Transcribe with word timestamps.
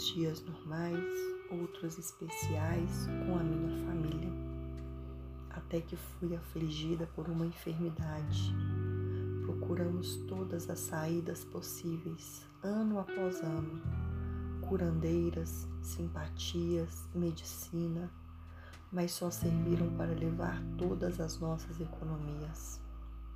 alguns 0.00 0.06
dias 0.14 0.42
normais, 0.42 1.14
outros 1.50 1.98
especiais 1.98 3.06
com 3.26 3.36
a 3.36 3.42
minha 3.42 3.84
família, 3.84 4.32
até 5.50 5.80
que 5.80 5.96
fui 5.96 6.34
afligida 6.34 7.06
por 7.14 7.28
uma 7.28 7.44
enfermidade. 7.44 8.54
Procuramos 9.42 10.16
todas 10.26 10.70
as 10.70 10.78
saídas 10.78 11.44
possíveis, 11.44 12.46
ano 12.62 12.98
após 12.98 13.42
ano, 13.42 13.82
curandeiras, 14.62 15.68
simpatias, 15.82 17.06
medicina, 17.14 18.10
mas 18.90 19.12
só 19.12 19.30
serviram 19.30 19.90
para 19.96 20.14
levar 20.14 20.62
todas 20.78 21.20
as 21.20 21.38
nossas 21.38 21.78
economias. 21.78 22.80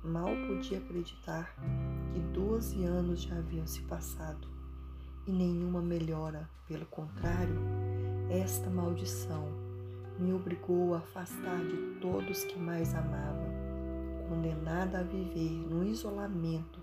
Mal 0.03 0.29
podia 0.47 0.79
acreditar 0.79 1.55
que 2.11 2.19
12 2.19 2.83
anos 2.85 3.21
já 3.21 3.37
haviam 3.37 3.67
se 3.67 3.81
passado 3.81 4.54
e 5.27 5.31
nenhuma 5.31 5.81
melhora. 5.81 6.49
Pelo 6.67 6.85
contrário, 6.85 7.59
esta 8.29 8.69
maldição 8.69 9.47
me 10.19 10.33
obrigou 10.33 10.93
a 10.93 10.99
afastar 10.99 11.59
de 11.65 11.99
todos 11.99 12.43
que 12.45 12.57
mais 12.57 12.93
amava, 12.95 13.47
condenada 14.29 14.99
a 14.99 15.03
viver 15.03 15.51
no 15.69 15.83
isolamento 15.83 16.79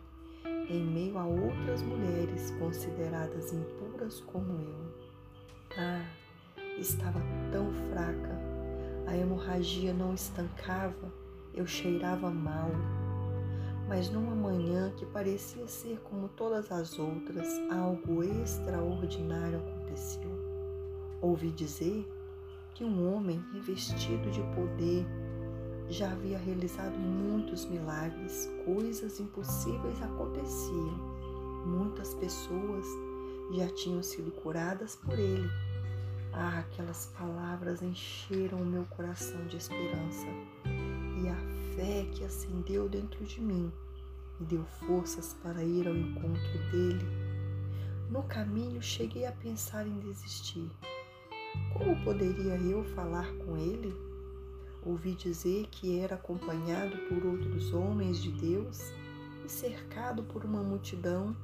em 0.68 0.84
meio 0.84 1.18
a 1.18 1.24
outras 1.24 1.82
mulheres 1.82 2.50
consideradas 2.58 3.52
impuras 3.52 4.20
como 4.20 4.52
eu. 4.60 4.94
Ah, 5.76 6.04
estava 6.78 7.20
tão 7.50 7.72
fraca, 7.90 8.38
a 9.06 9.16
hemorragia 9.16 9.92
não 9.92 10.14
estancava, 10.14 11.12
eu 11.54 11.66
cheirava 11.66 12.30
mal, 12.30 12.70
mas 13.92 14.08
numa 14.08 14.34
manhã 14.34 14.90
que 14.96 15.04
parecia 15.04 15.68
ser 15.68 16.00
como 16.04 16.26
todas 16.28 16.72
as 16.72 16.98
outras, 16.98 17.46
algo 17.70 18.24
extraordinário 18.24 19.58
aconteceu. 19.58 20.30
Ouvi 21.20 21.50
dizer 21.50 22.10
que 22.72 22.84
um 22.84 23.14
homem 23.14 23.44
revestido 23.52 24.30
de 24.30 24.40
poder 24.54 25.04
já 25.90 26.10
havia 26.10 26.38
realizado 26.38 26.98
muitos 26.98 27.66
milagres, 27.66 28.50
coisas 28.64 29.20
impossíveis 29.20 30.02
aconteciam. 30.02 30.96
Muitas 31.66 32.14
pessoas 32.14 32.86
já 33.52 33.68
tinham 33.74 34.02
sido 34.02 34.30
curadas 34.30 34.96
por 34.96 35.18
ele. 35.18 35.50
Ah, 36.32 36.60
aquelas 36.60 37.12
palavras 37.18 37.82
encheram 37.82 38.56
o 38.56 38.64
meu 38.64 38.86
coração 38.86 39.46
de 39.48 39.58
esperança 39.58 40.28
fé 41.82 42.06
que 42.12 42.24
acendeu 42.24 42.88
dentro 42.88 43.24
de 43.24 43.40
mim 43.40 43.72
me 44.38 44.46
deu 44.46 44.64
forças 44.86 45.36
para 45.42 45.64
ir 45.64 45.88
ao 45.88 45.96
encontro 45.96 46.70
dele. 46.70 47.04
No 48.08 48.22
caminho 48.22 48.80
cheguei 48.80 49.26
a 49.26 49.32
pensar 49.32 49.84
em 49.86 49.98
desistir. 49.98 50.70
Como 51.72 52.02
poderia 52.04 52.54
eu 52.56 52.84
falar 52.94 53.26
com 53.38 53.56
ele? 53.56 53.92
Ouvi 54.84 55.14
dizer 55.14 55.66
que 55.70 55.98
era 55.98 56.14
acompanhado 56.14 56.96
por 57.08 57.26
outros 57.26 57.74
homens 57.74 58.22
de 58.22 58.30
Deus 58.30 58.92
e 59.44 59.48
cercado 59.48 60.22
por 60.22 60.44
uma 60.44 60.62
multidão, 60.62 61.36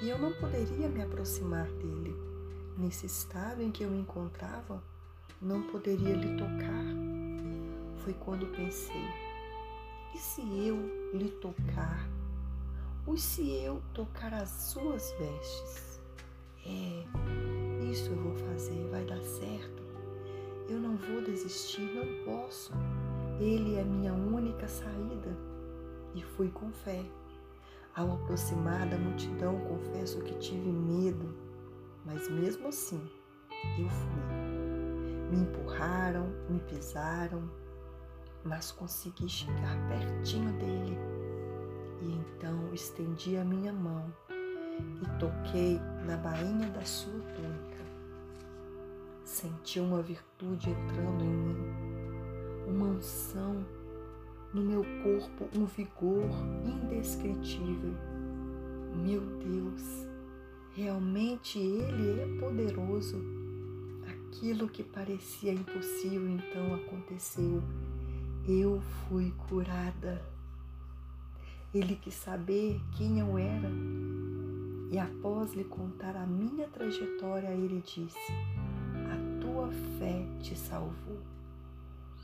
e 0.00 0.08
eu 0.08 0.18
não 0.18 0.32
poderia 0.34 0.88
me 0.88 1.02
aproximar 1.02 1.66
dele. 1.72 2.14
Nesse 2.78 3.06
estado 3.06 3.60
em 3.62 3.72
que 3.72 3.82
eu 3.82 3.90
me 3.90 3.98
encontrava, 3.98 4.82
não 5.40 5.62
poderia 5.62 6.14
lhe 6.14 6.36
tocar. 6.36 7.05
Foi 8.06 8.14
quando 8.14 8.46
pensei: 8.52 9.02
e 10.14 10.16
se 10.16 10.40
eu 10.40 10.76
lhe 11.12 11.28
tocar? 11.40 12.08
Ou 13.04 13.16
se 13.16 13.50
eu 13.50 13.82
tocar 13.92 14.32
as 14.32 14.48
suas 14.48 15.10
vestes? 15.18 16.00
É, 16.64 17.04
isso 17.90 18.12
eu 18.12 18.16
vou 18.22 18.36
fazer, 18.36 18.88
vai 18.92 19.04
dar 19.04 19.20
certo. 19.24 19.82
Eu 20.68 20.78
não 20.78 20.96
vou 20.96 21.20
desistir, 21.20 21.80
não 21.80 22.24
posso. 22.24 22.72
Ele 23.40 23.74
é 23.74 23.82
minha 23.82 24.14
única 24.14 24.68
saída. 24.68 25.36
E 26.14 26.22
fui 26.22 26.48
com 26.48 26.70
fé. 26.70 27.04
Ao 27.92 28.12
aproximar 28.12 28.88
da 28.88 28.96
multidão, 28.96 29.58
confesso 29.62 30.20
que 30.20 30.38
tive 30.38 30.70
medo, 30.70 31.34
mas 32.04 32.30
mesmo 32.30 32.68
assim, 32.68 33.02
eu 33.76 33.88
fui. 33.88 35.32
Me 35.32 35.38
empurraram, 35.42 36.28
me 36.48 36.60
pisaram, 36.60 37.50
mas 38.46 38.72
consegui 38.72 39.28
chegar 39.28 39.76
pertinho 39.88 40.52
dele. 40.54 40.98
E 42.02 42.12
então 42.12 42.72
estendi 42.72 43.36
a 43.36 43.44
minha 43.44 43.72
mão 43.72 44.12
e 44.78 45.18
toquei 45.18 45.80
na 46.06 46.16
bainha 46.16 46.68
da 46.70 46.84
sua 46.84 47.12
túnica. 47.12 47.84
Senti 49.24 49.80
uma 49.80 50.02
virtude 50.02 50.70
entrando 50.70 51.24
em 51.24 51.28
mim, 51.28 51.56
uma 52.68 52.86
unção 52.86 53.66
no 54.54 54.62
meu 54.62 54.84
corpo, 55.02 55.48
um 55.58 55.64
vigor 55.64 56.30
indescritível. 56.64 57.94
Meu 58.94 59.20
Deus, 59.20 60.06
realmente 60.72 61.58
Ele 61.58 62.20
é 62.20 62.40
poderoso. 62.40 63.20
Aquilo 64.06 64.68
que 64.68 64.84
parecia 64.84 65.52
impossível 65.52 66.28
então 66.28 66.74
aconteceu 66.74 67.62
eu 68.48 68.80
fui 68.80 69.32
curada. 69.48 70.22
Ele 71.74 71.96
quis 71.96 72.14
saber 72.14 72.80
quem 72.96 73.18
eu 73.18 73.36
era 73.36 73.68
e, 74.90 74.98
após 74.98 75.52
lhe 75.52 75.64
contar 75.64 76.16
a 76.16 76.24
minha 76.24 76.68
trajetória, 76.68 77.48
ele 77.48 77.82
disse: 77.82 78.32
A 79.12 79.40
tua 79.40 79.68
fé 79.98 80.24
te 80.40 80.56
salvou. 80.56 81.20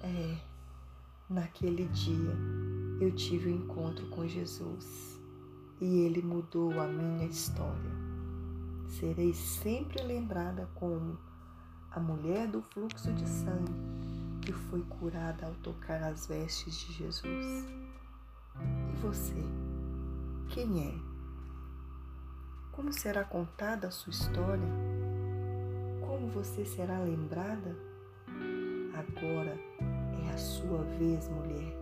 É, 0.01 0.37
naquele 1.29 1.87
dia 1.89 2.37
eu 3.01 3.13
tive 3.15 3.51
um 3.51 3.57
encontro 3.57 4.07
com 4.07 4.27
Jesus 4.27 5.21
e 5.81 6.01
ele 6.01 6.23
mudou 6.23 6.81
a 6.81 6.87
minha 6.87 7.27
história. 7.27 7.91
Serei 8.87 9.33
sempre 9.35 10.03
lembrada 10.03 10.69
como 10.75 11.19
a 11.91 11.99
mulher 11.99 12.47
do 12.47 12.63
fluxo 12.63 13.13
de 13.13 13.29
sangue 13.29 13.73
que 14.43 14.53
foi 14.53 14.83
curada 14.83 15.47
ao 15.47 15.55
tocar 15.55 16.03
as 16.03 16.27
vestes 16.27 16.75
de 16.75 16.93
Jesus. 16.93 17.65
E 18.59 18.97
você? 19.01 19.43
Quem 20.49 20.89
é? 20.89 21.13
Como 22.73 22.93
será 22.93 23.25
contada 23.25 23.87
a 23.87 23.91
sua 23.91 24.11
história? 24.11 24.69
Como 26.01 26.29
você 26.29 26.65
será 26.65 26.99
lembrada? 26.99 27.77
Agora 28.95 29.57
é 30.27 30.35
a 30.35 30.39
sua 30.39 30.83
vez, 30.99 31.29
mulher. 31.29 31.79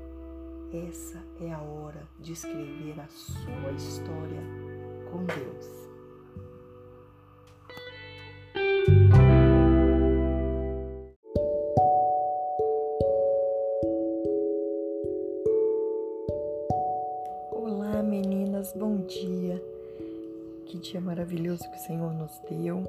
Essa 0.88 1.18
é 1.40 1.52
a 1.52 1.60
hora 1.60 2.06
de 2.20 2.32
escrever 2.32 3.00
a 3.00 3.08
sua 3.08 3.72
história 3.72 4.42
com 5.10 5.24
Deus. 5.24 5.79
Maravilhoso 21.30 21.70
que 21.70 21.76
o 21.76 21.80
Senhor 21.80 22.12
nos 22.12 22.40
deu. 22.50 22.82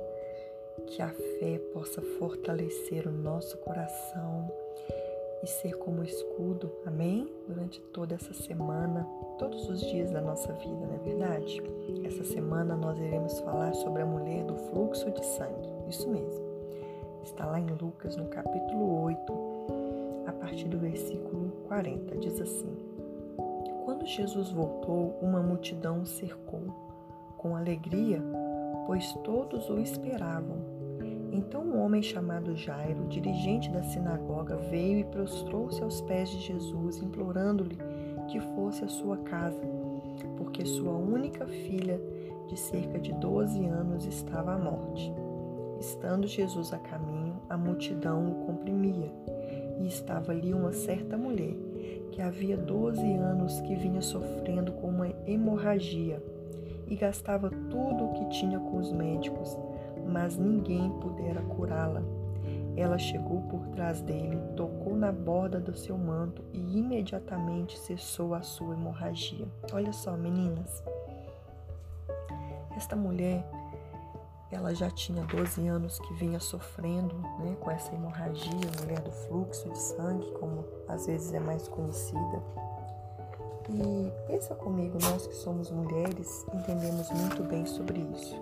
Que 0.87 1.01
a 1.01 1.09
fé 1.09 1.59
possa 1.73 2.01
fortalecer 2.01 3.07
o 3.07 3.11
nosso 3.11 3.55
coração 3.57 4.51
e 5.43 5.47
ser 5.47 5.77
como 5.77 6.03
escudo, 6.03 6.71
amém? 6.85 7.31
Durante 7.47 7.79
toda 7.93 8.15
essa 8.15 8.33
semana, 8.33 9.07
todos 9.37 9.69
os 9.69 9.79
dias 9.81 10.09
da 10.11 10.21
nossa 10.21 10.51
vida, 10.53 10.87
não 10.87 10.95
é 10.95 10.97
verdade? 10.97 11.61
Essa 12.03 12.23
semana 12.23 12.75
nós 12.75 12.97
iremos 12.97 13.39
falar 13.41 13.73
sobre 13.75 14.01
a 14.01 14.05
mulher 14.05 14.43
do 14.43 14.55
fluxo 14.55 15.11
de 15.11 15.23
sangue, 15.23 15.69
isso 15.87 16.09
mesmo. 16.09 16.43
Está 17.23 17.45
lá 17.45 17.59
em 17.59 17.67
Lucas, 17.67 18.15
no 18.15 18.25
capítulo 18.25 19.03
8, 19.03 19.33
a 20.27 20.31
partir 20.33 20.67
do 20.67 20.79
versículo 20.79 21.51
40, 21.67 22.17
diz 22.17 22.41
assim. 22.41 22.75
Quando 23.85 24.05
Jesus 24.07 24.49
voltou, 24.49 25.17
uma 25.21 25.41
multidão 25.41 26.01
o 26.01 26.05
cercou 26.05 26.90
com 27.41 27.55
alegria, 27.55 28.21
pois 28.85 29.11
todos 29.23 29.67
o 29.67 29.79
esperavam. 29.79 30.57
Então 31.31 31.63
um 31.63 31.81
homem 31.81 32.03
chamado 32.03 32.55
Jairo, 32.55 33.07
dirigente 33.07 33.71
da 33.71 33.81
sinagoga, 33.81 34.57
veio 34.57 34.99
e 34.99 35.03
prostrou-se 35.05 35.81
aos 35.81 36.01
pés 36.01 36.29
de 36.29 36.39
Jesus, 36.39 37.01
implorando-lhe 37.01 37.79
que 38.27 38.39
fosse 38.39 38.85
à 38.85 38.87
sua 38.87 39.17
casa, 39.17 39.59
porque 40.37 40.63
sua 40.65 40.93
única 40.93 41.47
filha, 41.47 41.99
de 42.47 42.59
cerca 42.59 42.99
de 42.99 43.11
12 43.13 43.65
anos, 43.65 44.05
estava 44.05 44.53
à 44.53 44.57
morte. 44.59 45.11
Estando 45.79 46.27
Jesus 46.27 46.71
a 46.71 46.77
caminho, 46.77 47.41
a 47.49 47.57
multidão 47.57 48.29
o 48.29 48.45
comprimia, 48.45 49.11
e 49.79 49.87
estava 49.87 50.31
ali 50.31 50.53
uma 50.53 50.73
certa 50.73 51.17
mulher 51.17 51.55
que 52.11 52.21
havia 52.21 52.55
12 52.55 53.01
anos 53.01 53.59
que 53.61 53.73
vinha 53.73 54.01
sofrendo 54.01 54.73
com 54.73 54.89
uma 54.89 55.07
hemorragia 55.25 56.21
e 56.91 56.95
gastava 56.97 57.49
tudo 57.49 58.03
o 58.03 58.13
que 58.15 58.29
tinha 58.31 58.59
com 58.59 58.77
os 58.77 58.91
médicos, 58.91 59.57
mas 60.05 60.37
ninguém 60.37 60.91
pudera 60.99 61.41
curá-la. 61.41 62.03
Ela 62.75 62.99
chegou 62.99 63.41
por 63.43 63.65
trás 63.67 64.01
dele, 64.01 64.37
tocou 64.57 64.97
na 64.97 65.09
borda 65.09 65.57
do 65.57 65.73
seu 65.73 65.97
manto 65.97 66.43
e 66.51 66.79
imediatamente 66.79 67.79
cessou 67.79 68.33
a 68.33 68.41
sua 68.41 68.73
hemorragia. 68.73 69.47
Olha 69.71 69.93
só, 69.93 70.17
meninas. 70.17 70.83
Esta 72.75 72.95
mulher, 72.95 73.49
ela 74.51 74.75
já 74.75 74.89
tinha 74.89 75.23
12 75.23 75.65
anos 75.69 75.97
que 75.97 76.13
vinha 76.15 76.41
sofrendo 76.41 77.15
né, 77.39 77.55
com 77.61 77.71
essa 77.71 77.95
hemorragia, 77.95 78.69
mulher 78.81 78.99
do 78.99 79.11
fluxo 79.11 79.69
de 79.69 79.77
sangue, 79.77 80.29
como 80.31 80.65
às 80.89 81.05
vezes 81.05 81.33
é 81.33 81.39
mais 81.39 81.69
conhecida. 81.69 82.43
E 83.69 84.11
pensa 84.27 84.55
comigo, 84.55 84.97
nós 85.01 85.27
que 85.27 85.35
somos 85.35 85.69
mulheres 85.69 86.45
entendemos 86.53 87.09
muito 87.11 87.43
bem 87.43 87.65
sobre 87.65 87.99
isso. 88.13 88.35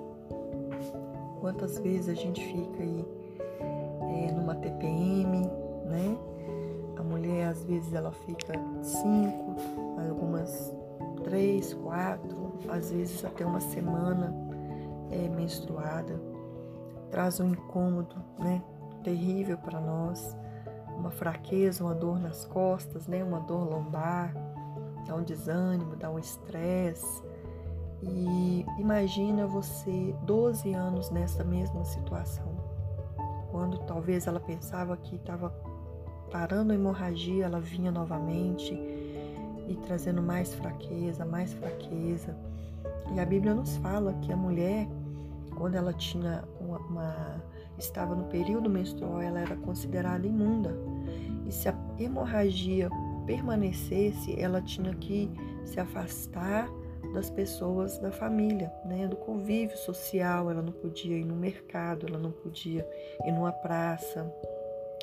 Quantas 1.40 1.78
vezes 1.80 2.10
a 2.10 2.14
gente 2.14 2.44
fica 2.44 2.82
aí 2.82 3.06
é, 4.02 4.32
numa 4.32 4.56
TPM, 4.56 5.42
né? 5.86 6.18
A 6.98 7.04
mulher 7.04 7.48
às 7.48 7.64
vezes 7.64 7.94
ela 7.94 8.12
fica 8.12 8.54
cinco, 8.82 9.56
algumas 10.10 10.74
três, 11.24 11.74
quatro, 11.74 12.54
às 12.70 12.92
vezes 12.92 13.24
até 13.24 13.46
uma 13.46 13.62
semana 13.62 14.34
é, 15.12 15.28
menstruada. 15.30 16.20
Traz 17.12 17.40
um 17.40 17.50
incômodo, 17.50 18.16
né? 18.38 18.62
Terrível 19.04 19.58
para 19.58 19.80
nós, 19.80 20.36
uma 20.98 21.10
fraqueza, 21.10 21.84
uma 21.84 21.96
dor 21.96 22.20
nas 22.20 22.46
costas, 22.46 23.08
né? 23.08 23.24
Uma 23.24 23.40
dor 23.40 23.68
lombar, 23.70 24.34
dá 25.06 25.16
um 25.16 25.24
desânimo, 25.24 25.96
dá 25.96 26.10
um 26.10 26.20
estresse. 26.20 27.24
E 28.02 28.66
imagina 28.78 29.46
você 29.46 30.16
12 30.24 30.74
anos 30.74 31.10
nessa 31.10 31.44
mesma 31.44 31.84
situação 31.84 32.60
quando 33.52 33.80
talvez 33.80 34.28
ela 34.28 34.40
pensava 34.40 34.96
que 34.96 35.16
estava 35.16 35.50
parando 36.32 36.72
a 36.72 36.76
hemorragia, 36.76 37.46
ela 37.46 37.60
vinha 37.60 37.92
novamente 37.92 38.74
e 39.68 39.76
trazendo 39.86 40.22
mais 40.22 40.54
fraqueza, 40.54 41.26
mais 41.26 41.54
fraqueza. 41.54 42.36
E 43.14 43.20
a 43.20 43.26
Bíblia 43.26 43.54
nos 43.54 43.78
fala 43.78 44.14
que 44.22 44.32
a 44.32 44.38
mulher, 44.38 44.88
quando 45.56 45.76
ela 45.76 45.94
tinha 45.94 46.44
uma, 46.60 46.78
uma 46.78 47.44
estava 47.78 48.14
no 48.14 48.26
período 48.26 48.70
menstrual, 48.70 49.22
ela 49.22 49.40
era 49.40 49.56
considerada 49.56 50.28
imunda. 50.28 50.76
E 51.48 51.52
se 51.52 51.68
a 51.68 51.76
hemorragia 51.98 52.90
permanecesse, 53.30 54.42
ela 54.42 54.60
tinha 54.60 54.92
que 54.96 55.30
se 55.64 55.80
afastar 55.80 56.68
das 57.14 57.30
pessoas 57.30 58.00
da 58.00 58.12
família, 58.12 58.74
né, 58.84 59.08
do 59.08 59.16
convívio 59.16 59.78
social. 59.78 60.50
Ela 60.50 60.64
não 60.64 60.72
podia 60.72 61.16
ir 61.16 61.26
no 61.26 61.36
mercado, 61.36 62.08
ela 62.08 62.18
não 62.18 62.32
podia 62.32 62.84
ir 63.24 63.32
numa 63.32 63.52
praça, 63.52 64.34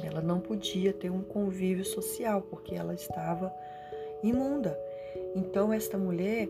ela 0.02 0.20
não 0.20 0.40
podia 0.40 0.92
ter 0.92 1.08
um 1.08 1.22
convívio 1.22 1.84
social 1.84 2.42
porque 2.42 2.74
ela 2.74 2.94
estava 2.94 3.54
imunda. 4.24 4.76
Então 5.36 5.72
esta 5.72 5.96
mulher, 5.96 6.48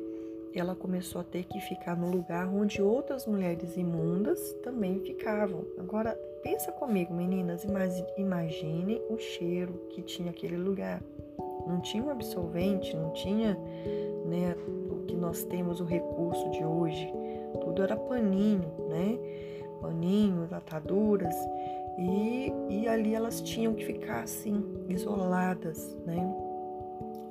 ela 0.55 0.75
começou 0.75 1.21
a 1.21 1.25
ter 1.25 1.45
que 1.45 1.61
ficar 1.61 1.95
no 1.95 2.11
lugar 2.11 2.49
onde 2.49 2.81
outras 2.81 3.27
mulheres 3.27 3.77
imundas 3.77 4.55
também 4.63 4.99
ficavam. 5.01 5.67
Agora 5.79 6.19
pensa 6.43 6.73
comigo, 6.73 7.13
meninas, 7.13 7.67
imaginem 8.17 9.03
o 9.11 9.19
cheiro 9.19 9.75
que 9.91 10.01
tinha 10.01 10.31
aquele 10.31 10.57
lugar. 10.57 11.03
Não 11.67 11.81
tinha 11.81 12.03
um 12.03 12.11
absorvente, 12.11 12.97
não 12.97 13.11
tinha 13.13 13.59
né, 14.25 14.57
que 15.07 15.17
nós 15.17 15.45
temos 15.45 15.81
o 15.81 15.85
recurso 15.85 16.51
de 16.51 16.65
hoje. 16.65 17.13
Tudo 17.61 17.83
era 17.83 17.97
paninho, 17.97 18.71
né? 18.89 19.19
Paninhos, 19.81 20.53
ataduras. 20.53 21.35
E, 21.99 22.53
e 22.69 22.89
ali 22.89 23.15
elas 23.15 23.41
tinham 23.41 23.75
que 23.75 23.85
ficar 23.85 24.23
assim, 24.23 24.63
isoladas, 24.89 25.97
né? 26.05 26.17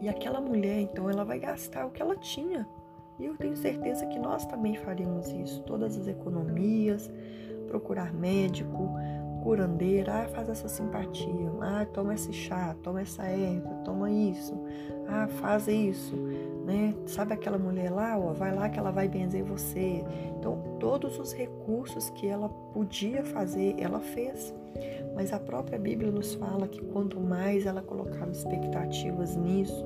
E 0.01 0.09
aquela 0.09 0.41
mulher, 0.41 0.81
então, 0.81 1.09
ela 1.09 1.23
vai 1.23 1.39
gastar 1.39 1.85
o 1.85 1.91
que 1.91 2.01
ela 2.01 2.15
tinha. 2.15 2.67
E 3.17 3.25
eu 3.25 3.37
tenho 3.37 3.55
certeza 3.55 4.05
que 4.07 4.19
nós 4.19 4.45
também 4.45 4.75
faríamos 4.75 5.31
isso. 5.31 5.61
Todas 5.63 5.97
as 5.97 6.07
economias, 6.07 7.09
procurar 7.67 8.13
médico, 8.13 8.89
curandeira, 9.45 10.23
ah, 10.23 10.27
faz 10.27 10.49
essa 10.49 10.67
simpatia, 10.67 11.51
ah, 11.61 11.85
toma 11.93 12.15
esse 12.15 12.33
chá, 12.33 12.75
toma 12.81 13.01
essa 13.01 13.23
erva, 13.25 13.69
toma 13.85 14.09
isso, 14.09 14.59
ah, 15.07 15.27
faz 15.27 15.67
isso, 15.67 16.15
né? 16.65 16.95
Sabe 17.05 17.35
aquela 17.35 17.59
mulher 17.59 17.91
lá, 17.91 18.17
ó, 18.17 18.33
vai 18.33 18.55
lá 18.55 18.67
que 18.69 18.79
ela 18.79 18.89
vai 18.89 19.07
benzer 19.07 19.43
você. 19.43 20.03
Então, 20.39 20.77
todos 20.79 21.19
os 21.19 21.31
recursos 21.31 22.09
que 22.09 22.25
ela 22.25 22.49
podia 22.73 23.23
fazer, 23.23 23.75
ela 23.77 23.99
fez. 23.99 24.51
Mas 25.13 25.31
a 25.31 25.39
própria 25.39 25.77
Bíblia 25.77 26.11
nos 26.11 26.33
fala 26.33 26.67
que 26.67 26.81
quanto 26.81 27.19
mais 27.19 27.67
ela 27.67 27.83
colocava 27.83 28.31
expectativas 28.31 29.35
nisso, 29.35 29.85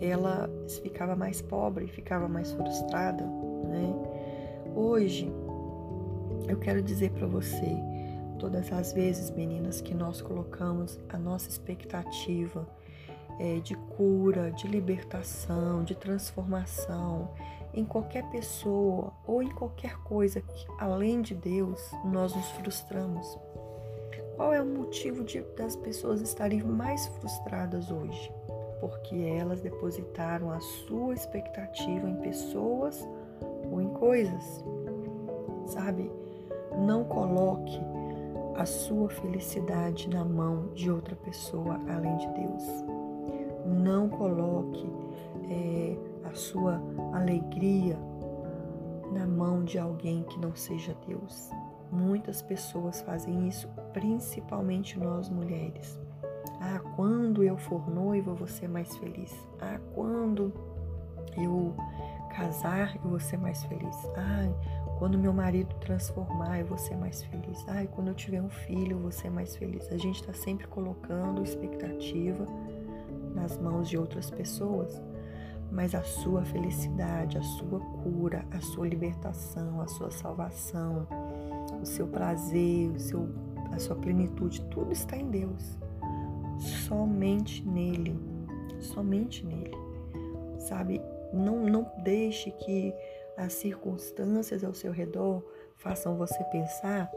ela 0.00 0.50
ficava 0.82 1.14
mais 1.14 1.40
pobre, 1.40 1.86
ficava 1.86 2.26
mais 2.26 2.50
frustrada, 2.50 3.22
né? 3.22 3.94
Hoje, 4.74 5.32
eu 6.48 6.58
quero 6.58 6.82
dizer 6.82 7.12
para 7.12 7.28
você, 7.28 7.95
todas 8.38 8.72
as 8.72 8.92
vezes, 8.92 9.30
meninas, 9.30 9.80
que 9.80 9.94
nós 9.94 10.20
colocamos 10.20 10.98
a 11.08 11.18
nossa 11.18 11.48
expectativa 11.48 12.66
é, 13.38 13.58
de 13.60 13.74
cura, 13.74 14.50
de 14.50 14.66
libertação, 14.66 15.84
de 15.84 15.94
transformação 15.94 17.30
em 17.74 17.84
qualquer 17.84 18.24
pessoa 18.30 19.12
ou 19.26 19.42
em 19.42 19.50
qualquer 19.50 19.96
coisa 19.98 20.40
que, 20.40 20.66
além 20.78 21.20
de 21.20 21.34
Deus, 21.34 21.80
nós 22.04 22.34
nos 22.34 22.48
frustramos. 22.52 23.38
Qual 24.36 24.52
é 24.52 24.60
o 24.60 24.66
motivo 24.66 25.24
de, 25.24 25.40
das 25.56 25.76
pessoas 25.76 26.20
estarem 26.20 26.62
mais 26.62 27.06
frustradas 27.06 27.90
hoje? 27.90 28.32
Porque 28.80 29.14
elas 29.14 29.60
depositaram 29.60 30.50
a 30.50 30.60
sua 30.60 31.14
expectativa 31.14 32.08
em 32.08 32.16
pessoas 32.16 33.06
ou 33.70 33.80
em 33.80 33.88
coisas. 33.88 34.64
Sabe? 35.66 36.10
Não 36.78 37.04
coloque 37.04 37.80
a 38.56 38.64
sua 38.64 39.08
felicidade 39.08 40.08
na 40.08 40.24
mão 40.24 40.68
de 40.74 40.90
outra 40.90 41.14
pessoa 41.14 41.78
além 41.88 42.16
de 42.16 42.28
Deus. 42.28 42.64
Não 43.66 44.08
coloque 44.08 44.88
é, 45.50 45.96
a 46.24 46.34
sua 46.34 46.80
alegria 47.12 47.98
na 49.12 49.26
mão 49.26 49.64
de 49.64 49.78
alguém 49.78 50.22
que 50.24 50.38
não 50.38 50.54
seja 50.54 50.96
Deus. 51.06 51.50
Muitas 51.90 52.42
pessoas 52.42 53.00
fazem 53.02 53.46
isso, 53.48 53.68
principalmente 53.92 54.98
nós 54.98 55.28
mulheres. 55.28 55.98
Ah, 56.60 56.80
quando 56.96 57.42
eu 57.42 57.56
for 57.56 57.88
noiva, 57.88 58.30
eu 58.30 58.34
vou 58.34 58.48
ser 58.48 58.68
mais 58.68 58.96
feliz. 58.96 59.32
Ah, 59.60 59.78
quando 59.94 60.52
eu 61.36 61.74
casar, 62.34 62.96
eu 62.96 63.10
vou 63.10 63.20
ser 63.20 63.38
mais 63.38 63.62
feliz. 63.64 63.96
Ah, 64.16 64.48
quando 64.98 65.18
meu 65.18 65.32
marido 65.32 65.74
transformar, 65.76 66.58
eu 66.58 66.66
vou 66.66 66.78
ser 66.78 66.96
mais 66.96 67.22
feliz. 67.22 67.64
Ah, 67.68 67.86
quando 67.94 68.08
eu 68.08 68.14
tiver 68.14 68.40
um 68.40 68.48
filho, 68.48 68.92
eu 68.92 68.98
vou 68.98 69.12
ser 69.12 69.30
mais 69.30 69.54
feliz. 69.54 69.90
A 69.92 69.98
gente 69.98 70.20
está 70.20 70.32
sempre 70.32 70.66
colocando 70.66 71.42
expectativa 71.42 72.46
nas 73.34 73.58
mãos 73.58 73.88
de 73.88 73.98
outras 73.98 74.30
pessoas, 74.30 75.00
mas 75.70 75.94
a 75.94 76.02
sua 76.02 76.44
felicidade, 76.46 77.36
a 77.36 77.42
sua 77.42 77.80
cura, 77.80 78.46
a 78.50 78.60
sua 78.60 78.88
libertação, 78.88 79.82
a 79.82 79.86
sua 79.86 80.10
salvação, 80.10 81.06
o 81.80 81.84
seu 81.84 82.06
prazer, 82.06 82.90
o 82.90 82.98
seu, 82.98 83.28
a 83.72 83.78
sua 83.78 83.96
plenitude, 83.96 84.62
tudo 84.70 84.92
está 84.92 85.16
em 85.16 85.28
Deus. 85.28 85.78
Somente 86.58 87.62
nele, 87.68 88.18
somente 88.80 89.44
nele. 89.44 89.76
Sabe? 90.58 91.02
Não, 91.34 91.66
não 91.66 91.86
deixe 92.02 92.50
que 92.50 92.94
as 93.36 93.52
circunstâncias 93.54 94.64
ao 94.64 94.74
seu 94.74 94.92
redor 94.92 95.42
façam 95.76 96.16
você 96.16 96.42
pensar 96.44 97.10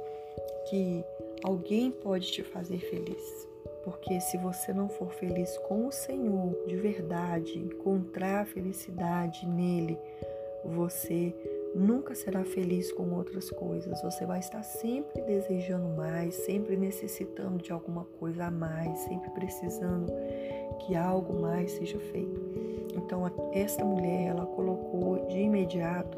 que 0.69 1.03
alguém 1.43 1.91
pode 1.91 2.31
te 2.31 2.43
fazer 2.43 2.79
feliz. 2.79 3.47
Porque 3.83 4.19
se 4.19 4.37
você 4.37 4.73
não 4.73 4.89
for 4.89 5.11
feliz 5.13 5.57
com 5.59 5.87
o 5.87 5.91
Senhor 5.91 6.55
de 6.67 6.75
verdade, 6.75 7.57
encontrar 7.57 8.41
a 8.41 8.45
felicidade 8.45 9.47
nele, 9.47 9.97
você 10.65 11.33
nunca 11.73 12.13
será 12.13 12.43
feliz 12.43 12.91
com 12.91 13.13
outras 13.13 13.49
coisas. 13.49 14.01
Você 14.01 14.25
vai 14.25 14.39
estar 14.39 14.63
sempre 14.63 15.21
desejando 15.21 15.87
mais, 15.95 16.35
sempre 16.35 16.75
necessitando 16.75 17.63
de 17.63 17.71
alguma 17.71 18.03
coisa 18.19 18.45
a 18.45 18.51
mais, 18.51 18.99
sempre 18.99 19.29
precisando 19.31 20.11
que 20.79 20.95
algo 20.95 21.39
mais 21.41 21.71
seja 21.71 21.99
feito. 21.99 22.68
Então, 22.95 23.29
esta 23.53 23.83
mulher, 23.85 24.27
ela 24.29 24.45
colocou 24.45 25.27
de 25.27 25.39
imediato, 25.39 26.17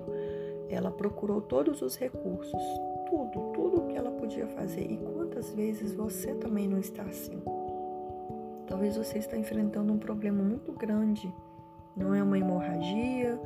ela 0.70 0.90
procurou 0.92 1.42
todos 1.42 1.82
os 1.82 1.98
recursos, 1.98 2.62
tudo, 3.10 3.52
tudo 3.54 3.88
que 3.88 3.98
ela 3.98 4.12
podia 4.12 4.48
fazer. 4.48 4.90
E 4.90 4.98
quantas 4.98 5.52
vezes 5.54 5.94
você 5.94 6.34
também 6.36 6.68
não 6.68 6.80
está 6.80 7.04
assim? 7.04 7.42
Talvez 8.68 8.96
você 8.96 9.18
está 9.18 9.38
enfrentando 9.38 9.92
um 9.92 9.98
problema 9.98 10.42
muito 10.42 10.72
grande. 10.72 11.34
Não 11.96 12.16
é 12.16 12.24
uma 12.24 12.40
hemorragia, 12.40 13.38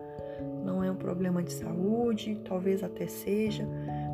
não 0.63 0.84
é 0.84 0.91
um 0.91 0.96
problema 0.96 1.41
de 1.41 1.51
saúde, 1.51 2.39
talvez 2.48 2.84
até 2.84 3.08
seja, 3.08 3.67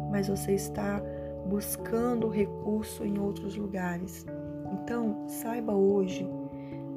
mas 0.10 0.30
você 0.30 0.54
está 0.54 1.02
buscando 1.46 2.30
recurso 2.30 3.04
em 3.04 3.20
outros 3.20 3.58
lugares. 3.58 4.26
Então, 4.72 5.28
saiba 5.28 5.74
hoje 5.74 6.26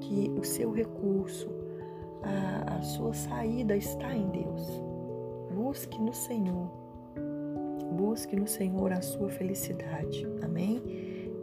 que 0.01 0.31
o 0.39 0.45
seu 0.45 0.71
recurso, 0.71 1.49
a, 2.25 2.77
a 2.77 2.83
sua 2.83 3.13
saída 3.13 3.77
está 3.77 4.15
em 4.15 4.29
Deus. 4.29 4.83
Busque 5.55 6.01
no 6.01 6.13
Senhor. 6.13 6.69
Busque 7.93 8.35
no 8.35 8.47
Senhor 8.47 8.93
a 8.93 9.01
sua 9.03 9.29
felicidade. 9.29 10.27
Amém? 10.43 10.83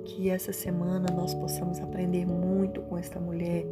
Que 0.04 0.30
essa 0.30 0.52
semana 0.52 1.08
nós 1.14 1.34
possamos 1.34 1.80
aprender 1.80 2.26
muito 2.26 2.82
com 2.82 2.98
esta 2.98 3.20
mulher 3.20 3.66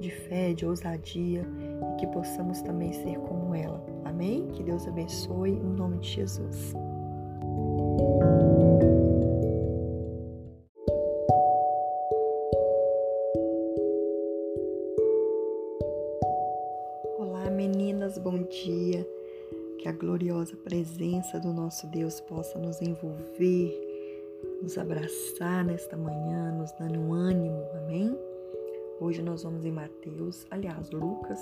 de 0.00 0.10
fé, 0.10 0.52
de 0.52 0.66
ousadia 0.66 1.46
e 1.92 1.96
que 2.00 2.06
possamos 2.08 2.60
também 2.62 2.92
ser 2.92 3.18
como 3.20 3.54
ela. 3.54 3.84
Amém? 4.04 4.48
Que 4.48 4.62
Deus 4.62 4.86
abençoe 4.88 5.50
em 5.50 5.62
nome 5.62 5.98
de 5.98 6.08
Jesus. 6.08 6.74
Presença 21.34 21.40
do 21.40 21.52
nosso 21.52 21.86
Deus 21.88 22.20
possa 22.20 22.58
nos 22.58 22.80
envolver, 22.80 23.72
nos 24.62 24.78
abraçar 24.78 25.64
nesta 25.64 25.96
manhã, 25.96 26.52
nos 26.52 26.70
dando 26.72 27.12
ânimo, 27.12 27.60
amém? 27.76 28.16
Hoje 29.00 29.20
nós 29.22 29.42
vamos 29.42 29.64
em 29.64 29.72
Mateus, 29.72 30.46
aliás, 30.50 30.90
Lucas, 30.90 31.40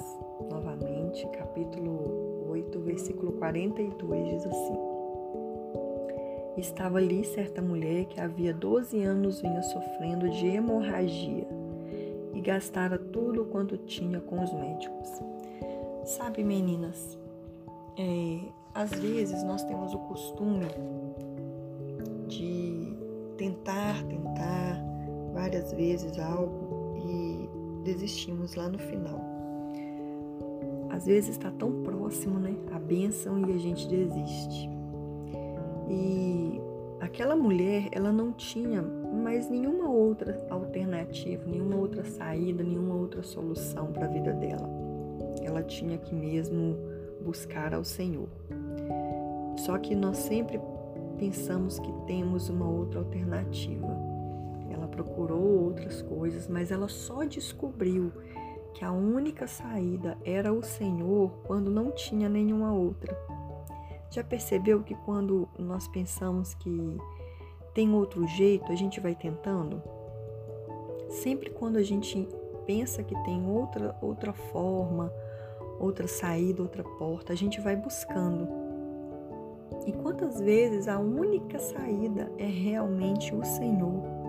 novamente, 0.51 1.27
capítulo 1.29 2.49
8, 2.51 2.81
versículo 2.81 3.33
42, 3.33 4.29
diz 4.29 4.47
assim: 4.47 4.79
Estava 6.57 6.99
ali 6.99 7.25
certa 7.25 7.61
mulher 7.61 8.07
que 8.07 8.21
havia 8.21 8.55
12 8.55 9.03
anos 9.03 9.41
vinha 9.41 9.63
sofrendo 9.63 10.29
de 10.31 10.47
hemorragia 10.47 11.47
e 12.35 12.41
gastara 12.41 12.99
tudo 12.99 13.45
quanto 13.47 13.77
tinha 13.77 14.21
com 14.21 14.43
os 14.43 14.53
médicos. 14.55 15.09
Sabe, 16.05 16.43
meninas, 16.43 17.19
é, 17.99 18.62
às 18.75 18.91
vezes 18.91 19.43
nós 19.45 19.63
temos 19.65 19.95
o 19.95 19.99
costume 19.99 20.67
de 22.29 22.97
tentar, 23.37 24.03
tentar 24.05 24.83
várias 25.33 25.73
vezes 25.73 26.19
algo 26.19 26.73
desistimos 27.83 28.55
lá 28.55 28.69
no 28.69 28.79
final. 28.79 29.21
Às 30.91 31.07
vezes 31.07 31.31
está 31.31 31.51
tão 31.51 31.83
próximo, 31.83 32.39
né? 32.39 32.55
A 32.73 32.79
bênção 32.79 33.39
e 33.49 33.53
a 33.53 33.59
gente 33.59 33.89
desiste. 33.89 34.71
E 35.89 36.61
aquela 37.01 37.35
mulher, 37.35 37.89
ela 37.93 38.13
não 38.13 38.33
tinha 38.33 38.83
mais 38.83 39.51
nenhuma 39.51 39.89
outra 39.89 40.47
alternativa, 40.51 41.45
nenhuma 41.47 41.77
outra 41.77 42.05
saída, 42.05 42.63
nenhuma 42.63 42.95
outra 42.95 43.23
solução 43.23 43.93
para 43.93 44.07
a 44.07 44.09
vida 44.09 44.33
dela. 44.33 44.69
Ela 45.43 45.63
tinha 45.63 45.99
que 45.99 46.15
mesmo 46.15 46.77
buscar 47.25 47.75
ao 47.75 47.85
Senhor. 47.85 48.29
Só 49.57 49.79
que 49.79 49.95
nós 49.95 50.19
sempre 50.19 50.61
pensamos 51.19 51.79
que 51.79 51.93
temos 52.07 52.49
uma 52.49 52.69
outra 52.69 53.01
alternativa 53.01 54.13
procurou 54.93 55.65
outras 55.65 56.03
coisas, 56.03 56.47
mas 56.47 56.71
ela 56.71 56.89
só 56.89 57.25
descobriu 57.25 58.13
que 58.75 58.85
a 58.85 58.93
única 58.93 59.47
saída 59.47 60.17
era 60.25 60.53
o 60.53 60.63
Senhor 60.63 61.31
quando 61.45 61.71
não 61.71 61.91
tinha 61.91 62.29
nenhuma 62.29 62.73
outra. 62.73 63.17
Já 64.11 64.23
percebeu 64.23 64.83
que 64.83 64.95
quando 64.95 65.49
nós 65.59 65.89
pensamos 65.89 66.55
que 66.55 66.99
tem 67.75 67.93
outro 67.95 68.27
jeito, 68.29 68.71
a 68.71 68.75
gente 68.75 69.01
vai 69.01 69.15
tentando? 69.15 69.83
Sempre 71.09 71.51
quando 71.51 71.79
a 71.79 71.83
gente 71.83 72.29
pensa 72.67 73.03
que 73.03 73.15
tem 73.25 73.47
outra 73.47 73.97
outra 74.01 74.33
forma, 74.33 75.13
outra 75.81 76.07
saída, 76.07 76.63
outra 76.63 76.85
porta, 76.85 77.33
a 77.33 77.37
gente 77.37 77.61
vai 77.61 77.75
buscando. 77.75 78.62
E 79.87 79.93
quantas 79.93 80.41
vezes 80.41 80.89
a 80.89 80.99
única 80.99 81.59
saída 81.59 82.31
é 82.39 82.47
realmente 82.47 83.35
o 83.35 83.45
Senhor? 83.45 84.23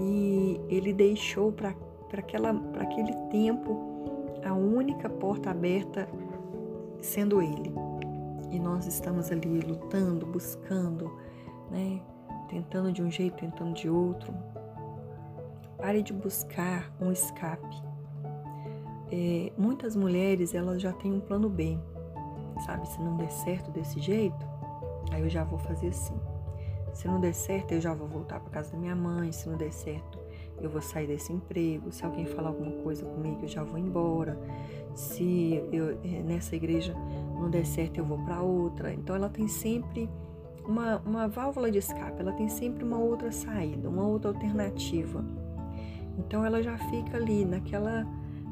e 0.00 0.58
ele 0.68 0.92
deixou 0.92 1.52
para 1.52 1.74
aquele 2.80 3.12
tempo 3.30 4.38
a 4.42 4.54
única 4.54 5.08
porta 5.10 5.50
aberta 5.50 6.08
sendo 7.02 7.42
ele. 7.42 7.72
E 8.50 8.58
nós 8.58 8.86
estamos 8.86 9.30
ali 9.30 9.60
lutando, 9.60 10.26
buscando, 10.26 11.12
né? 11.70 12.00
tentando 12.48 12.90
de 12.90 13.02
um 13.02 13.10
jeito, 13.10 13.36
tentando 13.36 13.74
de 13.74 13.88
outro. 13.88 14.32
Pare 15.76 16.02
de 16.02 16.12
buscar 16.12 16.90
um 17.00 17.12
escape. 17.12 17.82
É, 19.12 19.52
muitas 19.56 19.94
mulheres 19.94 20.54
elas 20.54 20.80
já 20.80 20.92
têm 20.92 21.12
um 21.12 21.20
plano 21.20 21.48
B, 21.48 21.78
sabe? 22.60 22.88
Se 22.88 23.00
não 23.00 23.16
der 23.16 23.30
certo 23.30 23.70
desse 23.70 24.00
jeito, 24.00 24.46
aí 25.12 25.22
eu 25.22 25.30
já 25.30 25.44
vou 25.44 25.58
fazer 25.58 25.88
assim. 25.88 26.18
Se 26.92 27.06
não 27.06 27.20
der 27.20 27.34
certo, 27.34 27.72
eu 27.72 27.80
já 27.80 27.94
vou 27.94 28.08
voltar 28.08 28.40
para 28.40 28.50
casa 28.50 28.72
da 28.72 28.78
minha 28.78 28.96
mãe. 28.96 29.32
Se 29.32 29.48
não 29.48 29.56
der 29.56 29.72
certo, 29.72 30.18
eu 30.60 30.68
vou 30.68 30.82
sair 30.82 31.06
desse 31.06 31.32
emprego. 31.32 31.90
Se 31.92 32.04
alguém 32.04 32.26
falar 32.26 32.48
alguma 32.48 32.72
coisa 32.82 33.04
comigo, 33.04 33.38
eu 33.42 33.48
já 33.48 33.62
vou 33.62 33.78
embora. 33.78 34.38
Se 34.94 35.62
eu, 35.72 35.98
eh, 36.04 36.22
nessa 36.22 36.56
igreja 36.56 36.94
não 37.34 37.48
der 37.48 37.64
certo, 37.64 37.98
eu 37.98 38.04
vou 38.04 38.18
para 38.18 38.42
outra. 38.42 38.92
Então, 38.92 39.14
ela 39.16 39.28
tem 39.28 39.48
sempre 39.48 40.10
uma, 40.64 40.98
uma 40.98 41.28
válvula 41.28 41.70
de 41.70 41.78
escape, 41.78 42.20
ela 42.20 42.32
tem 42.32 42.48
sempre 42.48 42.84
uma 42.84 42.98
outra 42.98 43.32
saída, 43.32 43.88
uma 43.88 44.06
outra 44.06 44.30
alternativa. 44.30 45.24
Então, 46.18 46.44
ela 46.44 46.62
já 46.62 46.76
fica 46.76 47.16
ali 47.16 47.44
naquela, 47.44 48.06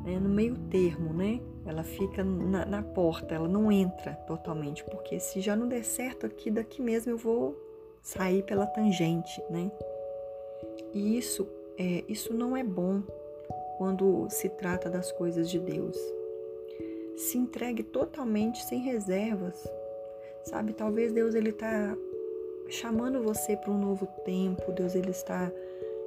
né, 0.09 0.19
no 0.19 0.29
meio 0.29 0.57
termo, 0.71 1.13
né? 1.13 1.39
Ela 1.67 1.85
fica 1.85 2.25
na, 2.25 2.65
na 2.65 2.83
porta, 2.83 3.35
ela 3.35 3.47
não 3.47 3.71
entra 3.71 4.15
totalmente, 4.27 4.83
porque 4.85 5.21
se 5.21 5.43
já 5.43 5.55
não 5.55 5.69
der 5.69 5.85
certo 5.85 6.25
aqui, 6.25 6.51
daqui 6.51 6.81
mesmo 6.81 7.13
eu 7.13 7.19
vou 7.19 7.55
sair 8.03 8.43
pela 8.43 8.67
tangente, 8.67 9.43
né? 9.51 9.71
E 10.95 11.19
isso, 11.19 11.47
é, 11.77 12.05
isso 12.09 12.33
não 12.33 12.57
é 12.57 12.65
bom 12.65 13.03
quando 13.77 14.27
se 14.31 14.49
trata 14.49 14.89
das 14.89 15.13
coisas 15.13 15.51
de 15.51 15.59
Deus. 15.59 15.97
Se 17.15 17.37
entregue 17.37 17.83
totalmente 17.83 18.65
sem 18.65 18.81
reservas, 18.81 19.63
sabe? 20.45 20.73
Talvez 20.73 21.13
Deus 21.13 21.35
ele 21.35 21.51
está 21.51 21.95
chamando 22.71 23.23
você 23.23 23.57
para 23.57 23.71
um 23.71 23.79
novo 23.79 24.07
tempo. 24.25 24.73
Deus 24.73 24.95
ele 24.95 25.11
está 25.11 25.53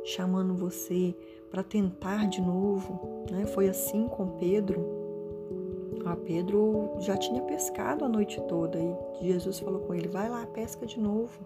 chamando 0.03 0.55
você 0.55 1.13
para 1.51 1.61
tentar 1.63 2.27
de 2.29 2.41
novo, 2.41 3.25
né? 3.29 3.45
Foi 3.47 3.67
assim 3.67 4.07
com 4.07 4.37
Pedro. 4.39 5.01
Ah, 6.05 6.15
Pedro 6.15 6.95
já 6.99 7.15
tinha 7.17 7.41
pescado 7.43 8.05
a 8.05 8.09
noite 8.09 8.41
toda 8.47 8.79
e 8.79 9.27
Jesus 9.27 9.59
falou 9.59 9.81
com 9.81 9.93
ele: 9.93 10.07
vai 10.07 10.29
lá, 10.29 10.45
pesca 10.47 10.85
de 10.85 10.99
novo. 10.99 11.39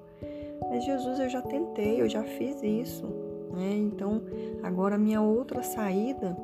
Mas 0.70 0.86
Jesus, 0.86 1.20
eu 1.20 1.30
já 1.30 1.42
tentei, 1.42 2.02
eu 2.02 2.08
já 2.08 2.24
fiz 2.24 2.62
isso. 2.64 3.06
Né? 3.52 3.74
Então, 3.78 4.22
agora 4.64 4.96
a 4.96 4.98
minha 4.98 5.22
outra 5.22 5.62
saída, 5.64 6.38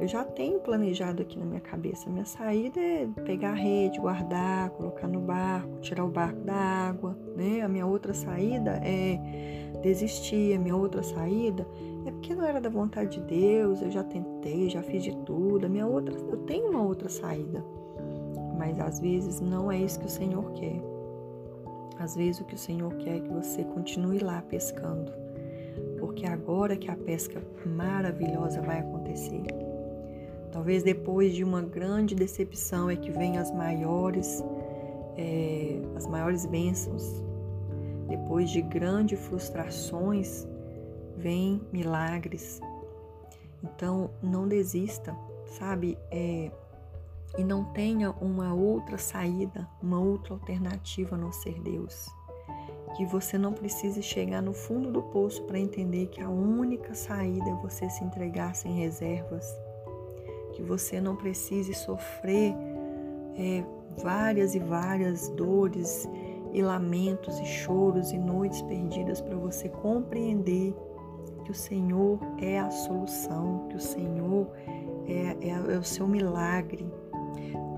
eu 0.00 0.06
já 0.06 0.24
tenho 0.24 0.60
planejado 0.60 1.22
aqui 1.22 1.38
na 1.38 1.44
minha 1.44 1.60
cabeça. 1.60 2.10
Minha 2.10 2.24
saída 2.24 2.80
é 2.80 3.06
pegar 3.24 3.50
a 3.50 3.54
rede, 3.54 3.98
guardar, 3.98 4.70
colocar 4.70 5.08
no 5.08 5.20
barco, 5.20 5.80
tirar 5.80 6.04
o 6.04 6.08
barco 6.08 6.40
da 6.40 6.54
água. 6.54 7.16
Né? 7.36 7.62
A 7.62 7.68
minha 7.68 7.86
outra 7.86 8.12
saída 8.12 8.80
é 8.82 9.18
desistir. 9.84 10.54
A 10.54 10.58
minha 10.58 10.74
outra 10.74 11.02
saída 11.02 11.66
é 12.06 12.10
porque 12.10 12.34
não 12.34 12.44
era 12.44 12.60
da 12.60 12.70
vontade 12.70 13.18
de 13.18 13.26
Deus, 13.26 13.82
eu 13.82 13.90
já 13.90 14.02
tentei, 14.02 14.70
já 14.70 14.82
fiz 14.82 15.02
de 15.02 15.14
tudo. 15.18 15.66
A 15.66 15.68
minha 15.68 15.86
outra, 15.86 16.14
eu 16.14 16.38
tenho 16.38 16.70
uma 16.70 16.82
outra 16.82 17.08
saída. 17.08 17.62
Mas 18.58 18.80
às 18.80 18.98
vezes 18.98 19.40
não 19.40 19.70
é 19.70 19.78
isso 19.78 20.00
que 20.00 20.06
o 20.06 20.10
Senhor 20.10 20.50
quer. 20.52 20.80
Às 21.98 22.16
vezes 22.16 22.40
o 22.40 22.44
que 22.44 22.54
o 22.54 22.58
Senhor 22.58 22.92
quer 22.96 23.16
é 23.16 23.20
que 23.20 23.28
você 23.28 23.62
continue 23.62 24.18
lá 24.18 24.42
pescando, 24.42 25.12
porque 25.98 26.26
agora 26.26 26.76
que 26.76 26.90
a 26.90 26.96
pesca 26.96 27.40
maravilhosa 27.64 28.60
vai 28.62 28.80
acontecer. 28.80 29.42
Talvez 30.50 30.82
depois 30.82 31.34
de 31.34 31.44
uma 31.44 31.62
grande 31.62 32.14
decepção 32.14 32.90
é 32.90 32.96
que 32.96 33.10
vem 33.10 33.38
as 33.38 33.52
maiores, 33.52 34.42
é, 35.16 35.80
as 35.94 36.06
maiores 36.06 36.46
bênçãos. 36.46 37.22
Depois 38.08 38.50
de 38.50 38.60
grandes 38.60 39.18
frustrações, 39.18 40.46
vem 41.16 41.60
milagres. 41.72 42.60
Então, 43.62 44.10
não 44.22 44.46
desista, 44.46 45.16
sabe? 45.46 45.96
É, 46.10 46.50
e 47.36 47.42
não 47.42 47.64
tenha 47.64 48.10
uma 48.12 48.54
outra 48.54 48.98
saída, 48.98 49.68
uma 49.82 49.98
outra 49.98 50.34
alternativa 50.34 51.16
a 51.16 51.18
não 51.18 51.32
ser 51.32 51.60
Deus. 51.60 52.08
Que 52.96 53.04
você 53.04 53.36
não 53.36 53.52
precise 53.52 54.02
chegar 54.02 54.40
no 54.40 54.52
fundo 54.52 54.92
do 54.92 55.02
poço 55.02 55.42
para 55.44 55.58
entender 55.58 56.06
que 56.06 56.20
a 56.20 56.28
única 56.28 56.94
saída 56.94 57.50
é 57.50 57.54
você 57.54 57.90
se 57.90 58.04
entregar 58.04 58.54
sem 58.54 58.72
reservas. 58.76 59.46
Que 60.52 60.62
você 60.62 61.00
não 61.00 61.16
precise 61.16 61.74
sofrer 61.74 62.54
é, 63.36 63.64
várias 64.00 64.54
e 64.54 64.60
várias 64.60 65.28
dores 65.30 66.08
e 66.54 66.62
lamentos 66.62 67.38
e 67.40 67.44
choros 67.44 68.12
e 68.12 68.18
noites 68.18 68.62
perdidas 68.62 69.20
para 69.20 69.36
você 69.36 69.68
compreender 69.68 70.74
que 71.44 71.50
o 71.50 71.54
Senhor 71.54 72.18
é 72.38 72.60
a 72.60 72.70
solução, 72.70 73.66
que 73.68 73.76
o 73.76 73.80
Senhor 73.80 74.48
é, 75.06 75.48
é, 75.48 75.50
é, 75.50 75.78
o 75.78 75.82
seu 75.82 76.06
milagre. 76.06 76.86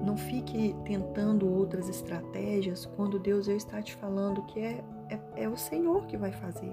Não 0.04 0.16
fique 0.16 0.76
tentando 0.84 1.50
outras 1.50 1.88
estratégias 1.88 2.86
quando 2.86 3.18
Deus 3.18 3.46
já 3.46 3.54
está 3.54 3.82
te 3.82 3.96
falando 3.96 4.42
que 4.42 4.60
é, 4.60 4.84
é, 5.08 5.44
é 5.44 5.48
o 5.48 5.56
Senhor 5.56 6.06
que 6.06 6.16
vai 6.16 6.30
fazer. 6.30 6.72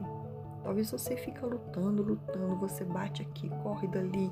Talvez 0.61 0.91
você 0.91 1.15
fica 1.15 1.45
lutando, 1.45 2.03
lutando, 2.03 2.55
você 2.57 2.83
bate 2.83 3.21
aqui, 3.21 3.49
corre 3.63 3.87
dali, 3.87 4.31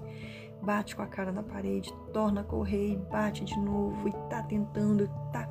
bate 0.61 0.95
com 0.95 1.01
a 1.01 1.07
cara 1.07 1.31
na 1.31 1.43
parede, 1.43 1.91
torna 2.13 2.41
a 2.41 2.43
correr 2.43 2.93
e 2.93 2.97
bate 2.97 3.43
de 3.43 3.57
novo 3.57 4.07
e 4.07 4.11
tá 4.29 4.43
tentando, 4.43 5.09
tá. 5.31 5.49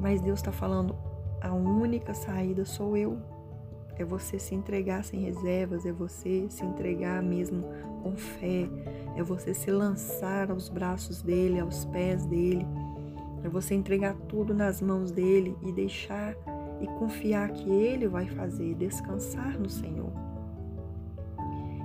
Mas 0.00 0.20
Deus 0.20 0.40
está 0.40 0.50
falando, 0.50 0.96
a 1.44 1.52
única 1.52 2.14
saída 2.14 2.64
sou 2.64 2.96
eu. 2.96 3.18
É 3.96 4.04
você 4.04 4.38
se 4.38 4.54
entregar 4.54 5.04
sem 5.04 5.20
reservas, 5.20 5.86
é 5.86 5.92
você 5.92 6.46
se 6.48 6.64
entregar 6.64 7.22
mesmo 7.22 7.62
com 8.02 8.16
fé, 8.16 8.68
é 9.14 9.22
você 9.22 9.54
se 9.54 9.70
lançar 9.70 10.50
aos 10.50 10.68
braços 10.68 11.22
dele, 11.22 11.60
aos 11.60 11.84
pés 11.84 12.26
dele, 12.26 12.66
é 13.44 13.48
você 13.48 13.74
entregar 13.74 14.14
tudo 14.26 14.52
nas 14.52 14.80
mãos 14.80 15.12
dele 15.12 15.56
e 15.62 15.70
deixar 15.70 16.34
e 16.80 16.86
confiar 16.98 17.52
que 17.52 17.70
ele 17.70 18.08
vai 18.08 18.26
fazer, 18.26 18.74
descansar 18.74 19.56
no 19.58 19.68
Senhor. 19.68 20.12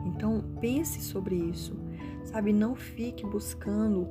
Então 0.05 0.43
pense 0.59 1.01
sobre 1.01 1.35
isso, 1.35 1.75
sabe? 2.29 2.53
Não 2.53 2.75
fique 2.75 3.25
buscando, 3.25 4.07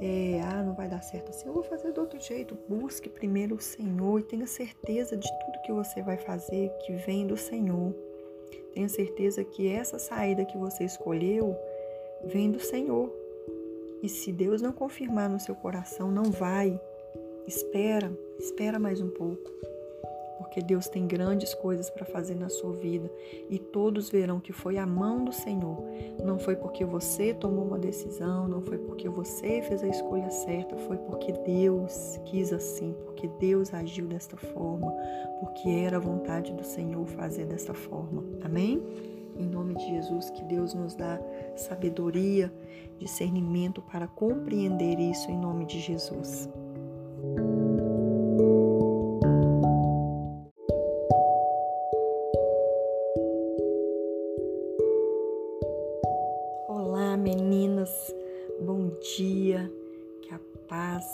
é, 0.00 0.40
ah, 0.44 0.62
não 0.62 0.74
vai 0.74 0.88
dar 0.88 1.02
certo 1.02 1.30
assim, 1.30 1.46
eu 1.46 1.54
vou 1.54 1.62
fazer 1.62 1.92
do 1.92 2.00
outro 2.00 2.20
jeito. 2.20 2.56
Busque 2.68 3.08
primeiro 3.08 3.56
o 3.56 3.60
Senhor 3.60 4.20
e 4.20 4.22
tenha 4.22 4.46
certeza 4.46 5.16
de 5.16 5.28
tudo 5.28 5.62
que 5.64 5.72
você 5.72 6.02
vai 6.02 6.16
fazer 6.16 6.70
que 6.84 6.92
vem 6.92 7.26
do 7.26 7.36
Senhor. 7.36 7.94
Tenha 8.74 8.88
certeza 8.88 9.44
que 9.44 9.68
essa 9.68 9.98
saída 9.98 10.44
que 10.44 10.56
você 10.56 10.84
escolheu 10.84 11.56
vem 12.24 12.50
do 12.50 12.60
Senhor. 12.60 13.12
E 14.02 14.08
se 14.08 14.32
Deus 14.32 14.60
não 14.60 14.72
confirmar 14.72 15.28
no 15.28 15.38
seu 15.38 15.54
coração, 15.54 16.10
não 16.10 16.24
vai. 16.24 16.80
Espera, 17.46 18.12
espera 18.38 18.78
mais 18.78 19.00
um 19.00 19.08
pouco 19.08 19.50
porque 20.52 20.60
Deus 20.60 20.86
tem 20.86 21.06
grandes 21.06 21.54
coisas 21.54 21.88
para 21.88 22.04
fazer 22.04 22.34
na 22.34 22.50
sua 22.50 22.74
vida 22.74 23.10
e 23.48 23.58
todos 23.58 24.10
verão 24.10 24.38
que 24.38 24.52
foi 24.52 24.76
a 24.76 24.84
mão 24.84 25.24
do 25.24 25.32
Senhor. 25.32 25.82
Não 26.22 26.38
foi 26.38 26.56
porque 26.56 26.84
você 26.84 27.32
tomou 27.32 27.64
uma 27.64 27.78
decisão, 27.78 28.46
não 28.46 28.60
foi 28.60 28.76
porque 28.76 29.08
você 29.08 29.62
fez 29.62 29.82
a 29.82 29.88
escolha 29.88 30.30
certa, 30.30 30.76
foi 30.76 30.98
porque 30.98 31.32
Deus 31.32 32.20
quis 32.26 32.52
assim, 32.52 32.94
porque 33.06 33.28
Deus 33.40 33.72
agiu 33.72 34.06
desta 34.06 34.36
forma, 34.36 34.92
porque 35.40 35.70
era 35.70 35.96
a 35.96 36.00
vontade 36.00 36.52
do 36.52 36.64
Senhor 36.64 37.06
fazer 37.06 37.46
desta 37.46 37.72
forma. 37.72 38.22
Amém? 38.44 38.82
Em 39.38 39.46
nome 39.46 39.74
de 39.74 39.86
Jesus, 39.86 40.28
que 40.28 40.44
Deus 40.44 40.74
nos 40.74 40.94
dá 40.94 41.18
sabedoria, 41.56 42.52
discernimento 42.98 43.80
para 43.80 44.06
compreender 44.06 45.00
isso 45.00 45.30
em 45.30 45.38
nome 45.38 45.64
de 45.64 45.80
Jesus. 45.80 46.46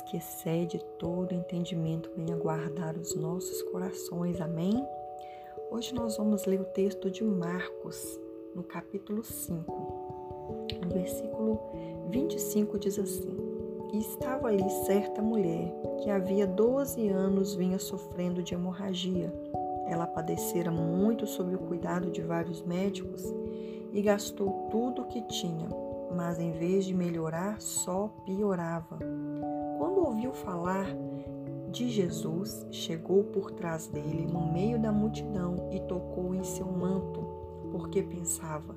Que 0.08 0.16
excede 0.16 0.78
todo 0.98 1.34
entendimento 1.34 2.10
venha 2.16 2.36
guardar 2.36 2.96
os 2.96 3.14
nossos 3.14 3.62
corações. 3.62 4.40
Amém? 4.40 4.84
Hoje 5.70 5.94
nós 5.94 6.16
vamos 6.16 6.46
ler 6.46 6.60
o 6.60 6.64
texto 6.64 7.10
de 7.10 7.22
Marcos, 7.22 8.18
no 8.54 8.62
capítulo 8.62 9.22
5. 9.22 9.70
No 10.82 10.88
versículo 10.94 11.60
25 12.10 12.78
diz 12.78 12.98
assim: 12.98 13.36
E 13.92 13.98
estava 13.98 14.48
ali 14.48 14.68
certa 14.86 15.20
mulher 15.20 15.74
que 16.02 16.08
havia 16.08 16.46
12 16.46 17.06
anos 17.08 17.54
vinha 17.54 17.78
sofrendo 17.78 18.42
de 18.42 18.54
hemorragia. 18.54 19.32
Ela 19.86 20.06
padecera 20.06 20.70
muito 20.70 21.26
sob 21.26 21.54
o 21.54 21.58
cuidado 21.58 22.10
de 22.10 22.22
vários 22.22 22.62
médicos 22.62 23.22
e 23.92 24.00
gastou 24.00 24.68
tudo 24.70 25.02
o 25.02 25.06
que 25.06 25.20
tinha, 25.22 25.68
mas 26.14 26.38
em 26.38 26.52
vez 26.52 26.84
de 26.84 26.94
melhorar, 26.94 27.60
só 27.60 28.08
piorava. 28.24 28.98
Quando 29.78 30.04
ouviu 30.06 30.32
falar 30.32 30.86
de 31.70 31.88
Jesus, 31.88 32.66
chegou 32.70 33.24
por 33.24 33.50
trás 33.50 33.86
dele, 33.86 34.26
no 34.26 34.52
meio 34.52 34.78
da 34.78 34.90
multidão, 34.90 35.68
e 35.70 35.80
tocou 35.80 36.34
em 36.34 36.42
seu 36.42 36.66
manto, 36.66 37.20
porque 37.70 38.02
pensava: 38.02 38.74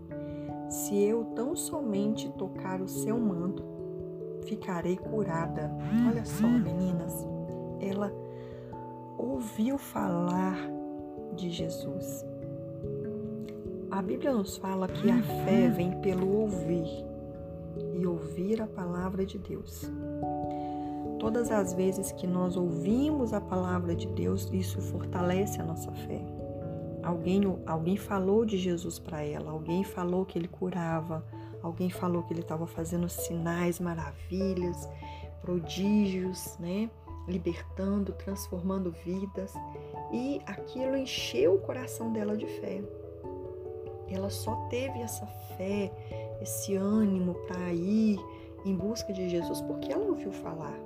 se 0.69 1.01
eu 1.01 1.25
tão 1.35 1.55
somente 1.55 2.29
tocar 2.29 2.81
o 2.81 2.87
seu 2.87 3.17
manto, 3.17 3.63
ficarei 4.43 4.97
curada. 4.97 5.71
Olha 6.07 6.25
só, 6.25 6.47
meninas, 6.47 7.25
ela 7.79 8.11
ouviu 9.17 9.77
falar 9.77 10.57
de 11.35 11.49
Jesus. 11.49 12.25
A 13.89 14.01
Bíblia 14.01 14.33
nos 14.33 14.57
fala 14.57 14.87
que 14.87 15.09
a 15.09 15.21
fé 15.21 15.67
vem 15.69 15.99
pelo 16.01 16.41
ouvir 16.41 17.10
e 17.93 18.05
ouvir 18.05 18.61
a 18.61 18.67
palavra 18.67 19.25
de 19.25 19.37
Deus. 19.37 19.91
Todas 21.19 21.51
as 21.51 21.73
vezes 21.73 22.11
que 22.11 22.25
nós 22.25 22.57
ouvimos 22.57 23.31
a 23.31 23.39
palavra 23.39 23.95
de 23.95 24.07
Deus, 24.07 24.49
isso 24.51 24.81
fortalece 24.81 25.61
a 25.61 25.63
nossa 25.63 25.91
fé. 25.91 26.19
Alguém, 27.03 27.41
alguém 27.65 27.97
falou 27.97 28.45
de 28.45 28.57
Jesus 28.57 28.97
para 28.99 29.23
ela, 29.23 29.51
alguém 29.51 29.83
falou 29.83 30.25
que 30.25 30.37
ele 30.37 30.47
curava, 30.47 31.23
alguém 31.61 31.89
falou 31.89 32.23
que 32.23 32.33
ele 32.33 32.41
estava 32.41 32.65
fazendo 32.67 33.07
sinais, 33.09 33.79
maravilhas, 33.79 34.89
prodígios, 35.41 36.57
né? 36.59 36.89
Libertando, 37.27 38.13
transformando 38.13 38.91
vidas. 39.05 39.53
E 40.11 40.41
aquilo 40.45 40.95
encheu 40.95 41.55
o 41.55 41.59
coração 41.59 42.11
dela 42.11 42.35
de 42.35 42.45
fé. 42.45 42.83
Ela 44.07 44.29
só 44.29 44.55
teve 44.69 44.99
essa 44.99 45.25
fé, 45.57 45.91
esse 46.41 46.75
ânimo 46.75 47.35
para 47.47 47.71
ir 47.73 48.19
em 48.65 48.75
busca 48.75 49.13
de 49.13 49.29
Jesus 49.29 49.61
porque 49.61 49.91
ela 49.91 50.05
ouviu 50.05 50.31
falar 50.31 50.77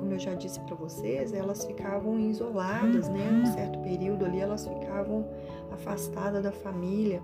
como 0.00 0.14
eu 0.14 0.18
já 0.18 0.34
disse 0.34 0.58
para 0.60 0.74
vocês, 0.74 1.34
elas 1.34 1.64
ficavam 1.66 2.18
isoladas, 2.18 3.08
né? 3.10 3.42
Um 3.42 3.46
certo 3.46 3.78
período 3.80 4.24
ali 4.24 4.40
elas 4.40 4.66
ficavam 4.66 5.28
afastadas 5.70 6.42
da 6.42 6.50
família. 6.50 7.22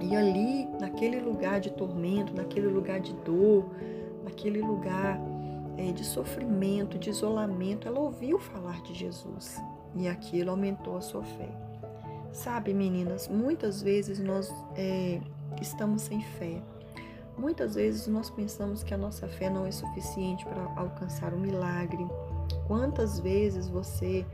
E 0.00 0.14
ali, 0.14 0.66
naquele 0.80 1.20
lugar 1.20 1.60
de 1.60 1.70
tormento, 1.70 2.32
naquele 2.32 2.68
lugar 2.68 3.00
de 3.00 3.12
dor, 3.14 3.66
naquele 4.22 4.60
lugar 4.60 5.20
é, 5.76 5.90
de 5.90 6.04
sofrimento, 6.04 6.96
de 6.96 7.10
isolamento, 7.10 7.88
ela 7.88 7.98
ouviu 7.98 8.38
falar 8.38 8.80
de 8.82 8.94
Jesus 8.94 9.60
e 9.96 10.06
aquilo 10.06 10.50
aumentou 10.50 10.96
a 10.96 11.00
sua 11.00 11.24
fé. 11.24 11.48
Sabe, 12.32 12.72
meninas, 12.72 13.28
muitas 13.28 13.82
vezes 13.82 14.20
nós 14.20 14.52
é, 14.76 15.20
estamos 15.60 16.02
sem 16.02 16.20
fé 16.20 16.62
Muitas 17.36 17.74
vezes 17.74 18.06
nós 18.06 18.30
pensamos 18.30 18.82
que 18.82 18.94
a 18.94 18.98
nossa 18.98 19.26
fé 19.26 19.50
não 19.50 19.66
é 19.66 19.70
suficiente 19.70 20.44
para 20.44 20.62
alcançar 20.76 21.34
o 21.34 21.38
milagre. 21.38 22.06
Quantas 22.66 23.18
vezes 23.18 23.68
você 23.68 24.24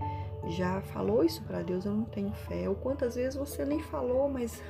já 0.49 0.81
falou 0.81 1.25
isso 1.25 1.43
para 1.43 1.63
Deus, 1.63 1.85
eu 1.85 1.93
não 1.93 2.05
tenho 2.05 2.33
fé? 2.33 2.69
Ou 2.69 2.75
quantas 2.75 3.15
vezes 3.15 3.37
você 3.37 3.65
nem 3.65 3.81
falou, 3.81 4.29
mas 4.29 4.63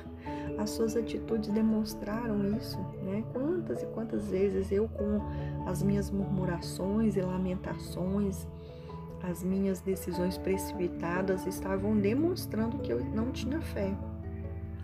as 0.57 0.69
suas 0.69 0.95
atitudes 0.95 1.49
demonstraram 1.49 2.57
isso, 2.57 2.79
né? 3.03 3.23
Quantas 3.33 3.83
e 3.83 3.85
quantas 3.87 4.27
vezes 4.29 4.71
eu 4.71 4.87
com 4.87 5.21
as 5.67 5.83
minhas 5.83 6.09
murmurações 6.09 7.15
e 7.15 7.21
lamentações, 7.21 8.47
as 9.23 9.43
minhas 9.43 9.81
decisões 9.81 10.37
precipitadas 10.37 11.45
estavam 11.45 11.97
demonstrando 11.97 12.79
que 12.79 12.91
eu 12.91 13.03
não 13.03 13.31
tinha 13.31 13.61
fé 13.61 13.95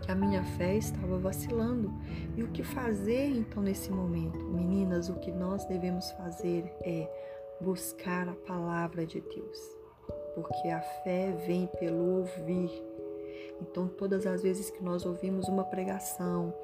que 0.08 0.12
a 0.12 0.14
minha 0.14 0.42
fé 0.42 0.74
estava 0.74 1.18
vacilando. 1.18 1.92
E 2.34 2.42
o 2.42 2.48
que 2.48 2.62
fazer 2.62 3.26
então 3.26 3.62
nesse 3.62 3.90
momento? 3.90 4.38
Meninas, 4.38 5.10
o 5.10 5.16
que 5.16 5.30
nós 5.30 5.66
devemos 5.66 6.10
fazer 6.12 6.64
é 6.80 7.06
buscar 7.60 8.26
a 8.26 8.32
palavra 8.32 9.04
de 9.04 9.20
Deus, 9.20 9.76
porque 10.34 10.68
a 10.68 10.80
fé 10.80 11.30
vem 11.46 11.66
pelo 11.78 12.20
ouvir. 12.20 12.70
Então, 13.60 13.86
todas 13.86 14.26
as 14.26 14.42
vezes 14.42 14.70
que 14.70 14.82
nós 14.82 15.04
ouvimos 15.04 15.46
uma 15.46 15.64
pregação, 15.64 16.54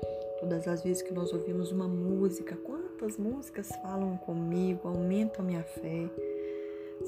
todas 0.40 0.66
as 0.66 0.82
vezes 0.82 1.02
que 1.02 1.12
nós 1.12 1.30
ouvimos 1.30 1.70
uma 1.70 1.86
música, 1.86 2.56
quantas 2.56 3.18
músicas 3.18 3.68
falam 3.82 4.16
comigo, 4.16 4.88
aumentam 4.88 5.44
minha 5.44 5.64
fé. 5.64 6.08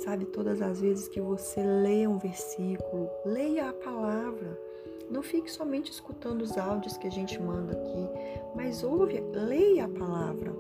Sabe, 0.05 0.27
todas 0.27 0.61
as 0.61 0.83
vezes 0.83 1.09
que 1.09 1.21
você 1.21 1.63
lê 1.63 2.07
um 2.07 2.19
versículo, 2.19 3.09
leia 3.25 3.71
a 3.71 3.73
palavra. 3.73 4.67
Não 5.11 5.23
fique 5.23 5.51
somente 5.51 5.91
escutando 5.91 6.43
os 6.43 6.59
áudios 6.59 6.97
que 6.97 7.07
a 7.07 7.11
gente 7.11 7.41
manda 7.41 7.73
aqui, 7.73 8.09
mas 8.55 8.83
ouve, 8.83 9.21
leia 9.33 9.85
a 9.85 9.89
palavra. 9.89 10.53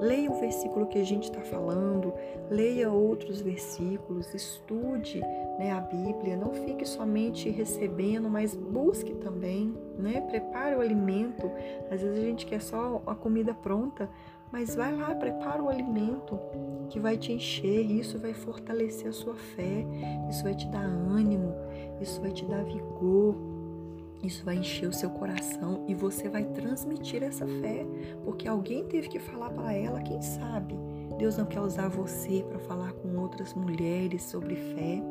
Leia 0.00 0.30
o 0.30 0.40
versículo 0.40 0.86
que 0.86 0.98
a 0.98 1.04
gente 1.04 1.24
está 1.24 1.40
falando, 1.40 2.12
leia 2.50 2.90
outros 2.90 3.40
versículos, 3.40 4.32
estude 4.34 5.20
né, 5.58 5.70
a 5.72 5.80
Bíblia, 5.80 6.36
não 6.36 6.52
fique 6.52 6.86
somente 6.86 7.48
recebendo, 7.50 8.28
mas 8.28 8.54
busque 8.54 9.14
também, 9.14 9.74
né? 9.98 10.20
Prepare 10.22 10.76
o 10.76 10.80
alimento. 10.80 11.50
Às 11.90 12.00
vezes 12.00 12.18
a 12.18 12.22
gente 12.22 12.46
quer 12.46 12.60
só 12.60 13.02
a 13.06 13.14
comida 13.14 13.54
pronta, 13.54 14.08
mas 14.50 14.74
vai 14.74 14.94
lá, 14.94 15.14
prepara 15.14 15.62
o 15.62 15.68
alimento 15.68 16.38
que 16.88 17.00
vai 17.00 17.16
te 17.16 17.32
encher, 17.32 17.90
isso 17.90 18.18
vai 18.18 18.34
fortalecer 18.34 19.08
a 19.08 19.12
sua 19.12 19.34
fé, 19.34 19.86
isso 20.28 20.42
vai 20.42 20.54
te 20.54 20.66
dar 20.68 20.84
ânimo, 20.84 21.54
isso 22.00 22.20
vai 22.20 22.30
te 22.32 22.44
dar 22.44 22.62
vigor, 22.64 23.34
isso 24.22 24.44
vai 24.44 24.56
encher 24.56 24.88
o 24.88 24.92
seu 24.92 25.10
coração 25.10 25.84
e 25.88 25.94
você 25.94 26.28
vai 26.28 26.44
transmitir 26.44 27.22
essa 27.22 27.46
fé, 27.46 27.84
porque 28.24 28.46
alguém 28.46 28.84
teve 28.84 29.08
que 29.08 29.18
falar 29.18 29.50
para 29.50 29.72
ela, 29.72 30.00
quem 30.00 30.22
sabe? 30.22 30.74
Deus 31.18 31.36
não 31.36 31.44
quer 31.44 31.60
usar 31.60 31.88
você 31.88 32.44
para 32.48 32.58
falar 32.60 32.92
com 32.92 33.16
outras 33.16 33.54
mulheres 33.54 34.22
sobre 34.22 34.56
fé. 34.56 35.02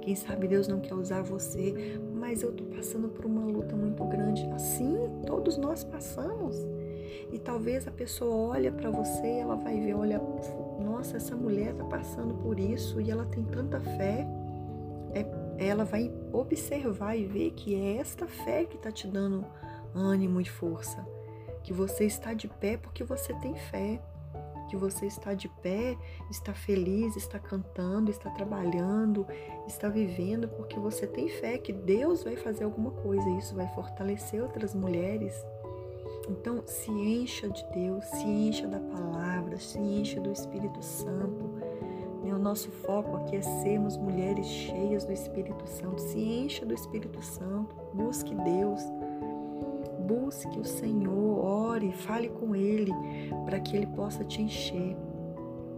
Quem 0.00 0.14
sabe 0.14 0.48
Deus 0.48 0.68
não 0.68 0.80
quer 0.80 0.94
usar 0.94 1.22
você, 1.22 1.98
mas 2.14 2.42
eu 2.42 2.50
estou 2.50 2.66
passando 2.66 3.08
por 3.08 3.26
uma 3.26 3.44
luta 3.44 3.76
muito 3.76 4.04
grande. 4.04 4.46
Assim, 4.52 4.96
todos 5.26 5.56
nós 5.58 5.84
passamos. 5.84 6.56
E 7.32 7.38
talvez 7.38 7.86
a 7.86 7.90
pessoa 7.90 8.56
olha 8.56 8.72
para 8.72 8.90
você 8.90 9.26
e 9.26 9.38
ela 9.40 9.56
vai 9.56 9.78
ver, 9.78 9.94
olha, 9.94 10.20
nossa, 10.82 11.16
essa 11.16 11.36
mulher 11.36 11.72
está 11.72 11.84
passando 11.84 12.34
por 12.34 12.58
isso 12.58 13.00
e 13.00 13.10
ela 13.10 13.26
tem 13.26 13.44
tanta 13.44 13.80
fé. 13.80 14.26
É, 15.14 15.24
ela 15.58 15.84
vai 15.84 16.10
observar 16.32 17.16
e 17.16 17.26
ver 17.26 17.50
que 17.50 17.74
é 17.74 17.96
esta 17.96 18.26
fé 18.26 18.64
que 18.64 18.76
está 18.76 18.90
te 18.90 19.06
dando 19.06 19.44
ânimo 19.94 20.40
e 20.40 20.44
força. 20.44 21.06
Que 21.62 21.72
você 21.72 22.04
está 22.04 22.32
de 22.32 22.48
pé 22.48 22.76
porque 22.76 23.04
você 23.04 23.34
tem 23.34 23.54
fé. 23.54 24.00
Que 24.70 24.76
você 24.76 25.06
está 25.06 25.32
de 25.32 25.48
pé, 25.48 25.96
está 26.30 26.52
feliz, 26.52 27.16
está 27.16 27.38
cantando, 27.38 28.10
está 28.10 28.28
trabalhando, 28.30 29.26
está 29.66 29.88
vivendo 29.88 30.46
porque 30.46 30.78
você 30.78 31.06
tem 31.06 31.26
fé 31.28 31.56
que 31.56 31.72
Deus 31.72 32.22
vai 32.22 32.36
fazer 32.36 32.64
alguma 32.64 32.90
coisa. 32.90 33.28
E 33.30 33.38
isso 33.38 33.54
vai 33.54 33.66
fortalecer 33.74 34.42
outras 34.42 34.74
mulheres 34.74 35.34
então, 36.28 36.62
se 36.66 36.90
encha 36.90 37.48
de 37.48 37.64
Deus, 37.72 38.04
se 38.04 38.24
encha 38.24 38.66
da 38.66 38.78
palavra, 38.78 39.58
se 39.58 39.78
encha 39.78 40.20
do 40.20 40.30
Espírito 40.30 40.82
Santo. 40.82 41.47
O 42.38 42.40
nosso 42.40 42.70
foco 42.70 43.16
aqui 43.16 43.34
é 43.34 43.42
sermos 43.42 43.96
mulheres 43.96 44.46
cheias 44.46 45.04
do 45.04 45.10
Espírito 45.10 45.66
Santo. 45.66 46.00
Se 46.00 46.20
encha 46.20 46.64
do 46.64 46.72
Espírito 46.72 47.20
Santo, 47.20 47.74
busque 47.92 48.32
Deus, 48.32 48.80
busque 50.06 50.56
o 50.56 50.64
Senhor, 50.64 51.44
ore, 51.44 51.90
fale 51.90 52.28
com 52.28 52.54
Ele, 52.54 52.92
para 53.44 53.58
que 53.58 53.76
Ele 53.76 53.88
possa 53.88 54.22
te 54.22 54.40
encher, 54.40 54.96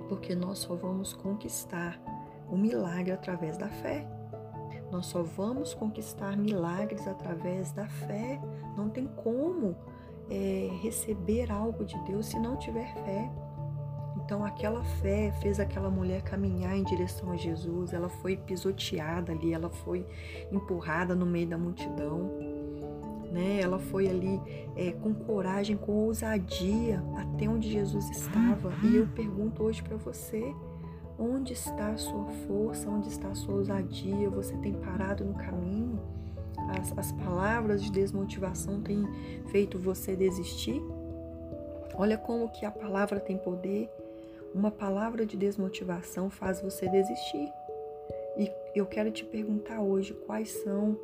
porque 0.07 0.35
nós 0.35 0.59
só 0.59 0.75
vamos 0.75 1.15
conquistar 1.15 1.99
o 2.47 2.59
milagre 2.59 3.13
através 3.13 3.57
da 3.57 3.71
fé. 3.71 4.07
Nós 4.93 5.07
só 5.07 5.23
vamos 5.23 5.73
conquistar 5.73 6.37
milagres 6.37 7.09
através 7.09 7.73
da 7.73 7.89
fé. 7.89 8.39
Não 8.77 8.91
tem 8.91 9.07
como 9.07 9.75
é, 10.29 10.69
receber 10.83 11.51
algo 11.51 11.87
de 11.87 11.99
Deus 12.05 12.27
se 12.27 12.39
não 12.39 12.59
tiver 12.59 12.93
fé. 13.03 13.33
Então, 14.31 14.45
aquela 14.45 14.85
fé 15.03 15.33
fez 15.43 15.59
aquela 15.59 15.91
mulher 15.91 16.23
caminhar 16.23 16.77
em 16.77 16.85
direção 16.85 17.33
a 17.33 17.37
Jesus. 17.37 17.93
Ela 17.93 18.09
foi 18.09 18.37
pisoteada 18.37 19.33
ali, 19.33 19.53
ela 19.53 19.69
foi 19.69 20.07
empurrada 20.53 21.17
no 21.17 21.27
meio 21.27 21.49
da 21.49 21.59
multidão. 21.59 22.31
Né? 23.33 23.59
Ela 23.61 23.81
foi 23.81 24.07
ali 24.07 24.41
é, 24.77 24.93
com 24.93 25.13
coragem, 25.13 25.77
com 25.77 25.91
ousadia 25.91 27.03
até 27.17 27.49
onde 27.49 27.73
Jesus 27.73 28.09
estava. 28.09 28.73
E 28.85 28.99
eu 28.99 29.09
pergunto 29.09 29.65
hoje 29.65 29.83
para 29.83 29.97
você: 29.97 30.55
onde 31.19 31.53
está 31.53 31.89
a 31.89 31.97
sua 31.97 32.27
força? 32.47 32.89
Onde 32.89 33.09
está 33.09 33.31
a 33.31 33.35
sua 33.35 33.57
ousadia? 33.57 34.31
Você 34.31 34.57
tem 34.59 34.75
parado 34.75 35.25
no 35.25 35.35
caminho? 35.35 35.99
as, 36.79 36.97
as 36.97 37.11
palavras 37.11 37.83
de 37.83 37.91
desmotivação 37.91 38.81
têm 38.81 39.05
feito 39.49 39.77
você 39.77 40.15
desistir? 40.15 40.81
Olha 41.95 42.17
como 42.17 42.49
que 42.49 42.65
a 42.65 42.71
palavra 42.71 43.19
tem 43.19 43.37
poder. 43.37 43.91
Uma 44.55 44.71
palavra 44.71 45.25
de 45.25 45.37
desmotivação 45.37 46.29
faz 46.29 46.61
você 46.61 46.89
desistir. 46.89 47.49
E 48.37 48.51
eu 48.75 48.87
quero 48.87 49.11
te 49.11 49.25
perguntar 49.25 49.81
hoje 49.81 50.13
quais 50.27 50.51
são 50.51 50.99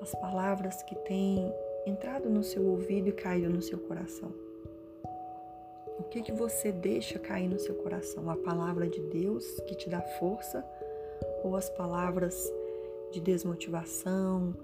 as 0.00 0.14
palavras 0.14 0.82
que 0.82 0.94
têm 0.94 1.52
entrado 1.86 2.28
no 2.28 2.42
seu 2.42 2.64
ouvido 2.66 3.08
e 3.08 3.12
caído 3.12 3.48
no 3.50 3.62
seu 3.62 3.78
coração. 3.78 4.32
O 5.98 6.02
que 6.04 6.22
que 6.22 6.32
você 6.32 6.72
deixa 6.72 7.18
cair 7.18 7.48
no 7.48 7.58
seu 7.58 7.74
coração? 7.76 8.28
A 8.28 8.36
palavra 8.36 8.88
de 8.88 9.00
Deus 9.00 9.44
que 9.66 9.74
te 9.74 9.88
dá 9.88 10.00
força 10.00 10.64
ou 11.42 11.56
as 11.56 11.70
palavras 11.70 12.52
de 13.14 13.20
desmotivação, 13.20 14.54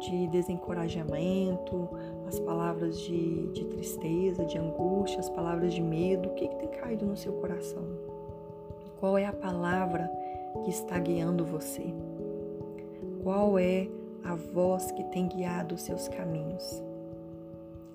de 0.00 0.26
desencorajamento, 0.28 1.88
as 2.26 2.40
palavras 2.40 2.98
de, 2.98 3.48
de 3.48 3.64
tristeza, 3.66 4.46
de 4.46 4.56
angústia, 4.56 5.20
as 5.20 5.28
palavras 5.28 5.74
de 5.74 5.82
medo, 5.82 6.30
o 6.30 6.34
que, 6.34 6.48
que 6.48 6.56
tem 6.56 6.68
caído 6.68 7.04
no 7.04 7.16
seu 7.16 7.34
coração? 7.34 7.84
Qual 8.98 9.18
é 9.18 9.26
a 9.26 9.32
palavra 9.32 10.10
que 10.64 10.70
está 10.70 10.98
guiando 10.98 11.44
você? 11.44 11.94
Qual 13.22 13.58
é 13.58 13.88
a 14.24 14.34
voz 14.34 14.90
que 14.90 15.04
tem 15.04 15.28
guiado 15.28 15.74
os 15.74 15.82
seus 15.82 16.08
caminhos? 16.08 16.82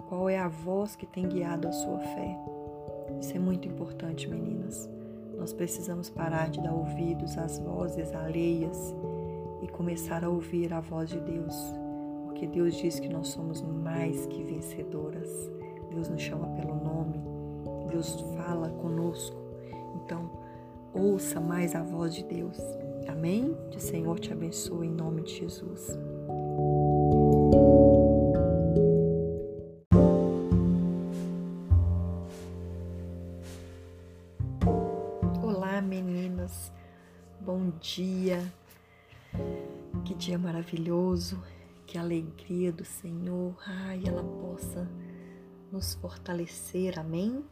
Qual 0.07 0.29
é 0.29 0.37
a 0.37 0.47
voz 0.47 0.95
que 0.95 1.07
tem 1.07 1.27
guiado 1.27 1.67
a 1.67 1.71
sua 1.71 1.99
fé? 1.99 2.37
Isso 3.19 3.35
é 3.35 3.39
muito 3.39 3.67
importante, 3.67 4.29
meninas. 4.29 4.87
Nós 5.37 5.53
precisamos 5.53 6.09
parar 6.09 6.49
de 6.49 6.61
dar 6.61 6.73
ouvidos 6.73 7.35
às 7.37 7.57
vozes 7.57 8.13
alheias 8.13 8.93
começar 9.73 10.23
a 10.23 10.29
ouvir 10.29 10.71
a 10.71 10.79
voz 10.79 11.09
de 11.09 11.19
Deus, 11.19 11.55
porque 12.25 12.45
Deus 12.45 12.75
diz 12.75 12.99
que 12.99 13.09
nós 13.09 13.29
somos 13.29 13.61
mais 13.61 14.27
que 14.27 14.43
vencedoras. 14.43 15.51
Deus 15.89 16.07
nos 16.09 16.21
chama 16.21 16.47
pelo 16.55 16.75
nome, 16.75 17.19
Deus 17.89 18.21
fala 18.37 18.69
conosco. 18.69 19.35
Então, 19.95 20.29
ouça 20.93 21.41
mais 21.41 21.75
a 21.75 21.81
voz 21.81 22.13
de 22.13 22.23
Deus. 22.23 22.57
Amém? 23.07 23.57
Que 23.71 23.77
o 23.77 23.81
Senhor 23.81 24.19
te 24.19 24.31
abençoe 24.31 24.87
em 24.87 24.91
nome 24.91 25.23
de 25.23 25.39
Jesus. 25.39 25.97
Olá, 35.41 35.81
meninas. 35.81 36.71
Bom 37.41 37.71
dia. 37.81 38.39
Que 40.05 40.13
dia 40.13 40.37
maravilhoso, 40.37 41.41
que 41.85 41.97
alegria 41.97 42.71
do 42.71 42.85
Senhor, 42.85 43.55
ai, 43.65 44.03
ela 44.05 44.23
possa 44.23 44.89
nos 45.71 45.95
fortalecer, 45.95 46.99
amém? 46.99 47.43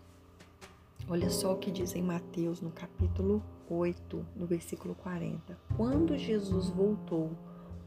Olha 1.07 1.29
só 1.29 1.53
o 1.53 1.57
que 1.57 1.71
diz 1.71 1.95
em 1.95 2.01
Mateus, 2.01 2.61
no 2.61 2.71
capítulo 2.71 3.43
8, 3.69 4.25
no 4.35 4.45
versículo 4.45 4.95
40. 4.95 5.57
Quando 5.75 6.17
Jesus 6.17 6.69
voltou, 6.69 7.31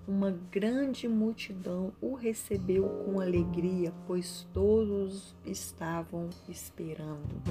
uma 0.07 0.31
grande 0.31 1.09
multidão 1.09 1.93
o 2.01 2.15
recebeu 2.15 2.89
com 3.05 3.21
alegria, 3.21 3.93
pois 4.07 4.47
todos 4.53 5.35
estavam 5.47 6.29
esperando. 6.49 7.43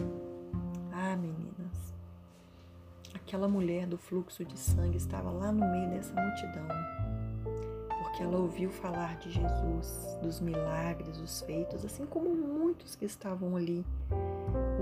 Ah, 0.92 1.16
meninas, 1.16 1.93
aquela 3.14 3.48
mulher 3.48 3.88
do 3.88 3.98
fluxo 3.98 4.44
de 4.44 4.58
sangue 4.58 4.98
estava 4.98 5.32
lá 5.32 5.52
no 5.52 5.66
meio 5.72 5.90
dessa 5.90 6.14
multidão, 6.14 6.68
porque 8.02 8.24
ela 8.24 8.38
ouviu 8.38 8.70
falar 8.70 9.18
de 9.18 9.32
Jesus, 9.32 10.18
dos 10.22 10.40
milagres, 10.40 11.18
dos 11.18 11.42
feitos, 11.42 11.84
assim 11.86 12.06
como 12.06 12.30
muitos 12.34 12.96
que 12.96 13.06
estavam 13.06 13.56
ali. 13.56 13.86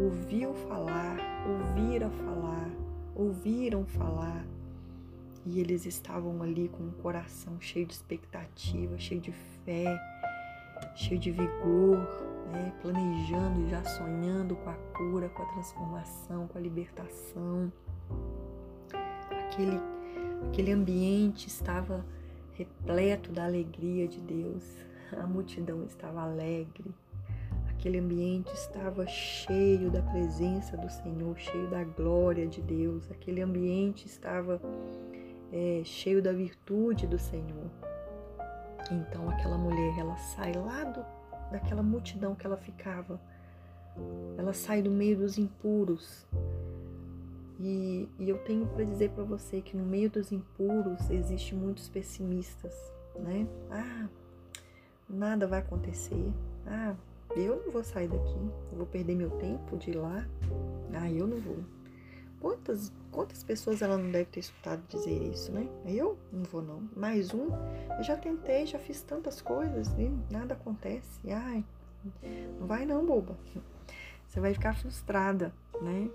Ouviu 0.04 0.54
falar, 0.54 1.18
ouviram 1.48 2.12
falar, 2.12 2.70
ouviram 3.16 3.86
falar, 3.86 4.46
e 5.46 5.60
eles 5.60 5.86
estavam 5.86 6.42
ali 6.44 6.70
com 6.70 6.84
um 6.84 6.92
coração 6.92 7.60
cheio 7.60 7.86
de 7.86 7.94
expectativa, 7.94 8.98
cheio 8.98 9.22
de 9.22 9.32
fé, 9.32 10.00
cheio 10.96 11.20
de 11.20 11.32
vigor, 11.32 12.31
né? 12.52 12.74
planejando, 12.82 13.70
já 13.70 13.84
sonhando 13.84 14.56
com 14.56 14.70
a 14.70 14.76
cura, 14.96 15.30
com 15.30 15.44
a 15.44 15.46
transformação, 15.46 16.48
com 16.48 16.58
a 16.58 16.62
libertação 16.62 17.72
aquele, 19.52 19.80
aquele 20.48 20.72
ambiente 20.72 21.48
estava 21.48 22.06
repleto 22.54 23.32
da 23.32 23.46
alegria 23.46 24.08
de 24.08 24.20
Deus, 24.22 24.64
a 25.12 25.28
multidão 25.28 25.84
estava 25.84 26.22
alegre, 26.22 26.94
aquele 27.70 28.00
ambiente 28.00 28.54
estava 28.54 29.06
cheio 29.08 29.90
da 29.90 30.02
presença 30.02 30.78
do 30.78 30.90
Senhor, 30.90 31.38
cheio 31.38 31.70
da 31.70 31.84
glória 31.84 32.48
de 32.48 32.62
Deus, 32.62 33.10
aquele 33.12 33.42
ambiente 33.42 34.06
estava 34.06 34.62
é, 35.52 35.82
cheio 35.84 36.22
da 36.22 36.32
virtude 36.32 37.08
do 37.08 37.20
Senhor. 37.20 37.70
Então 38.90 39.30
aquela 39.30 39.58
mulher, 39.58 40.00
ela 40.00 40.16
sai 40.18 40.54
lá 40.54 40.84
do, 40.84 41.06
daquela 41.52 41.84
multidão 41.84 42.34
que 42.34 42.46
ela 42.46 42.58
ficava 42.58 43.20
ela 44.38 44.54
sai 44.54 44.82
do 44.82 44.90
meio 44.90 45.18
dos 45.18 45.38
impuros. 45.38 46.26
E, 47.60 48.10
e 48.18 48.30
eu 48.30 48.40
tenho 48.40 48.66
para 48.66 48.84
dizer 48.84 49.12
para 49.12 49.24
você 49.24 49.62
que 49.62 49.78
no 49.78 49.86
meio 49.86 50.10
dos 50.10 50.32
impuros 50.32 51.10
existe 51.12 51.54
muitos 51.54 51.88
pessimistas, 51.88 52.74
né? 53.16 53.48
Ah, 53.70 54.08
nada 55.08 55.46
vai 55.46 55.60
acontecer. 55.60 56.34
Ah, 56.66 56.96
eu 57.36 57.64
não 57.64 57.72
vou 57.72 57.84
sair 57.84 58.08
daqui, 58.08 58.40
eu 58.72 58.78
vou 58.78 58.88
perder 58.88 59.16
meu 59.16 59.30
tempo 59.32 59.78
de 59.78 59.92
ir 59.92 59.96
lá. 59.96 60.28
Ah, 60.94 61.12
eu 61.12 61.28
não 61.28 61.40
vou. 61.40 61.60
Quantas, 62.42 62.92
quantas 63.12 63.44
pessoas 63.44 63.84
ela 63.84 64.00
não 64.00 64.10
deve 64.10 64.26
ter 64.26 64.40
escutado 64.40 64.82
dizer 64.90 65.22
isso, 65.32 65.52
né? 65.52 65.70
Eu 65.86 66.18
não 66.34 66.44
vou 66.44 66.64
não. 66.64 66.90
Mais 66.96 67.32
um, 67.36 67.50
eu 67.96 68.04
já 68.04 68.18
tentei, 68.18 68.66
já 68.66 68.80
fiz 68.80 69.04
tantas 69.04 69.40
coisas 69.40 69.88
e 69.90 70.12
nada 70.32 70.56
acontece. 70.56 71.32
Ai, 71.32 71.64
não 72.60 72.66
vai 72.66 72.84
não, 72.84 73.06
boba. 73.06 73.38
Você 74.28 74.40
vai 74.40 74.56
ficar 74.56 74.74
frustrada, 74.74 75.54
né? 75.82 76.10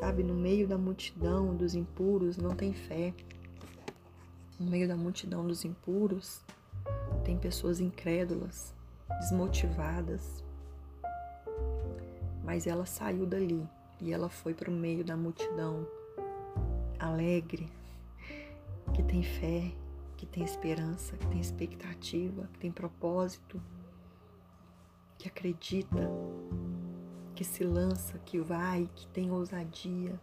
Sabe, 0.00 0.24
no 0.24 0.34
meio 0.34 0.66
da 0.66 0.76
multidão 0.76 1.54
dos 1.54 1.76
impuros 1.76 2.36
não 2.36 2.56
tem 2.56 2.72
fé. 2.72 3.14
No 4.58 4.68
meio 4.68 4.88
da 4.88 4.96
multidão 4.96 5.46
dos 5.46 5.64
impuros 5.64 6.42
tem 7.24 7.38
pessoas 7.38 7.78
incrédulas, 7.78 8.74
desmotivadas. 9.20 10.42
Mas 12.42 12.66
ela 12.66 12.86
saiu 12.86 13.24
dali 13.24 13.68
e 14.04 14.12
ela 14.12 14.28
foi 14.28 14.52
para 14.52 14.70
o 14.70 14.72
meio 14.72 15.02
da 15.02 15.16
multidão, 15.16 15.86
alegre, 16.98 17.66
que 18.92 19.02
tem 19.02 19.22
fé, 19.22 19.72
que 20.14 20.26
tem 20.26 20.44
esperança, 20.44 21.16
que 21.16 21.26
tem 21.26 21.40
expectativa, 21.40 22.46
que 22.52 22.58
tem 22.58 22.70
propósito, 22.70 23.60
que 25.16 25.26
acredita, 25.26 26.10
que 27.34 27.44
se 27.44 27.64
lança, 27.64 28.18
que 28.18 28.38
vai, 28.38 28.90
que 28.94 29.06
tem 29.06 29.30
ousadia. 29.30 30.20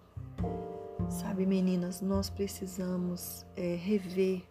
Sabe, 1.10 1.48
meninas, 1.48 2.02
nós 2.02 2.30
precisamos 2.30 3.46
é, 3.56 3.76
rever 3.76 4.44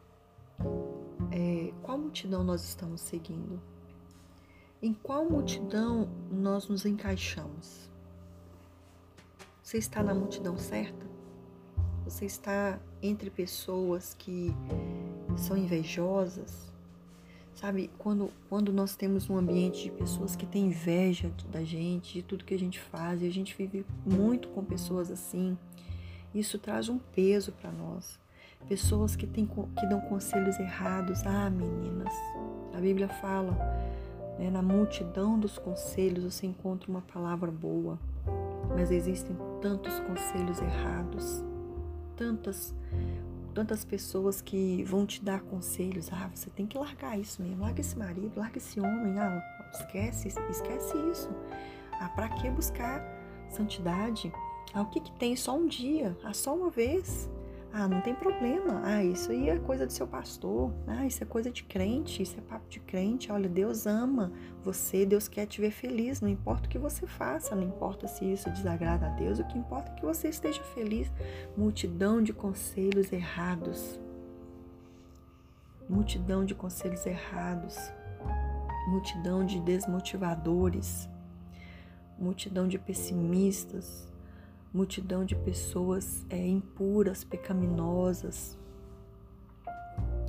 é, 1.31 1.73
qual 1.83 1.97
multidão 1.97 2.43
nós 2.43 2.65
estamos 2.65 3.01
seguindo. 3.01 3.61
Em 4.83 4.93
qual 4.93 5.25
multidão 5.25 6.09
nós 6.31 6.69
nos 6.69 6.85
encaixamos? 6.85 7.90
Você 9.71 9.79
está 9.79 10.03
na 10.03 10.13
multidão 10.13 10.59
certa? 10.59 11.07
Você 12.03 12.27
está 12.27 12.81
entre 13.01 13.31
pessoas 13.31 14.17
que 14.19 14.53
são 15.37 15.57
invejosas? 15.57 16.73
Sabe, 17.55 17.89
quando, 17.97 18.33
quando 18.49 18.73
nós 18.73 18.97
temos 18.97 19.31
um 19.31 19.37
ambiente 19.37 19.85
de 19.85 19.93
pessoas 19.93 20.35
que 20.35 20.45
têm 20.45 20.67
inveja 20.67 21.31
da 21.53 21.63
gente, 21.63 22.15
de 22.15 22.23
tudo 22.25 22.45
que 22.45 22.53
a 22.53 22.59
gente 22.59 22.81
faz, 22.81 23.23
e 23.23 23.29
a 23.29 23.31
gente 23.31 23.55
vive 23.57 23.87
muito 24.05 24.49
com 24.49 24.65
pessoas 24.65 25.09
assim, 25.09 25.57
isso 26.35 26.59
traz 26.59 26.89
um 26.89 26.99
peso 26.99 27.53
para 27.53 27.71
nós. 27.71 28.19
Pessoas 28.69 29.15
que, 29.15 29.25
têm, 29.25 29.47
que 29.47 29.87
dão 29.87 30.01
conselhos 30.01 30.59
errados. 30.59 31.25
Ah, 31.25 31.49
meninas, 31.49 32.13
a 32.75 32.81
Bíblia 32.81 33.09
fala, 33.09 33.53
né, 34.37 34.51
na 34.51 34.63
multidão 34.63 35.39
dos 35.39 35.59
conselhos 35.59 36.25
você 36.25 36.45
encontra 36.45 36.91
uma 36.91 37.03
palavra 37.03 37.53
boa 37.53 37.97
mas 38.75 38.91
existem 38.91 39.37
tantos 39.61 39.99
conselhos 40.01 40.61
errados, 40.61 41.45
tantas 42.17 42.75
tantas 43.53 43.85
pessoas 43.85 44.41
que 44.41 44.85
vão 44.85 45.05
te 45.05 45.25
dar 45.25 45.41
conselhos. 45.41 46.09
Ah, 46.13 46.31
você 46.33 46.49
tem 46.51 46.67
que 46.67 46.79
largar 46.79 47.19
isso 47.19 47.43
mesmo, 47.43 47.61
larga 47.63 47.81
esse 47.81 47.99
marido, 47.99 48.33
larga 48.37 48.59
esse 48.59 48.81
homem. 48.81 49.19
Ah, 49.19 49.43
esquece, 49.73 50.29
esquece 50.29 50.97
isso. 51.11 51.29
Ah, 51.93 52.09
para 52.11 52.29
que 52.29 52.49
buscar 52.49 53.03
santidade? 53.49 54.33
Ah, 54.73 54.83
o 54.83 54.87
que 54.87 55.01
que 55.01 55.13
tem 55.13 55.35
só 55.35 55.57
um 55.57 55.67
dia? 55.67 56.17
Ah, 56.23 56.33
só 56.33 56.55
uma 56.55 56.71
vez? 56.71 57.29
Ah, 57.73 57.87
não 57.87 58.01
tem 58.01 58.15
problema. 58.15 58.83
Ah, 58.85 59.05
isso 59.05 59.31
aí 59.31 59.49
é 59.49 59.59
coisa 59.59 59.87
do 59.87 59.93
seu 59.93 60.07
pastor. 60.07 60.73
Ah, 60.89 61.07
isso 61.07 61.23
é 61.23 61.27
coisa 61.27 61.51
de 61.53 61.63
crente. 61.63 62.23
Isso 62.23 62.37
é 62.37 62.41
papo 62.41 62.69
de 62.69 62.81
crente. 62.81 63.31
Olha, 63.31 63.49
Deus 63.49 63.87
ama 63.87 64.33
você. 64.63 65.07
Deus 65.07 65.29
quer 65.29 65.47
te 65.47 65.61
ver 65.61 65.71
feliz. 65.71 66.21
Não 66.21 66.29
importa 66.29 66.67
o 66.67 66.69
que 66.69 66.79
você 66.79 67.07
faça. 67.07 67.55
Não 67.55 67.63
importa 67.63 68.09
se 68.09 68.25
isso 68.25 68.51
desagrada 68.51 69.07
a 69.07 69.11
Deus. 69.11 69.39
O 69.39 69.45
que 69.45 69.57
importa 69.57 69.93
é 69.93 69.95
que 69.95 70.05
você 70.05 70.29
esteja 70.29 70.63
feliz. 70.63 71.13
Multidão 71.57 72.21
de 72.21 72.33
conselhos 72.33 73.13
errados. 73.13 74.01
Multidão 75.89 76.45
de 76.45 76.57
conselhos 76.57 77.07
errados. 77.07 77.77
Multidão 78.89 79.47
de 79.47 79.61
desmotivadores. 79.61 81.09
Multidão 82.19 82.67
de 82.67 82.79
pessimistas 82.79 84.10
multidão 84.73 85.25
de 85.25 85.35
pessoas 85.35 86.25
é, 86.31 86.47
impuras, 86.47 87.25
pecaminosas, 87.25 88.59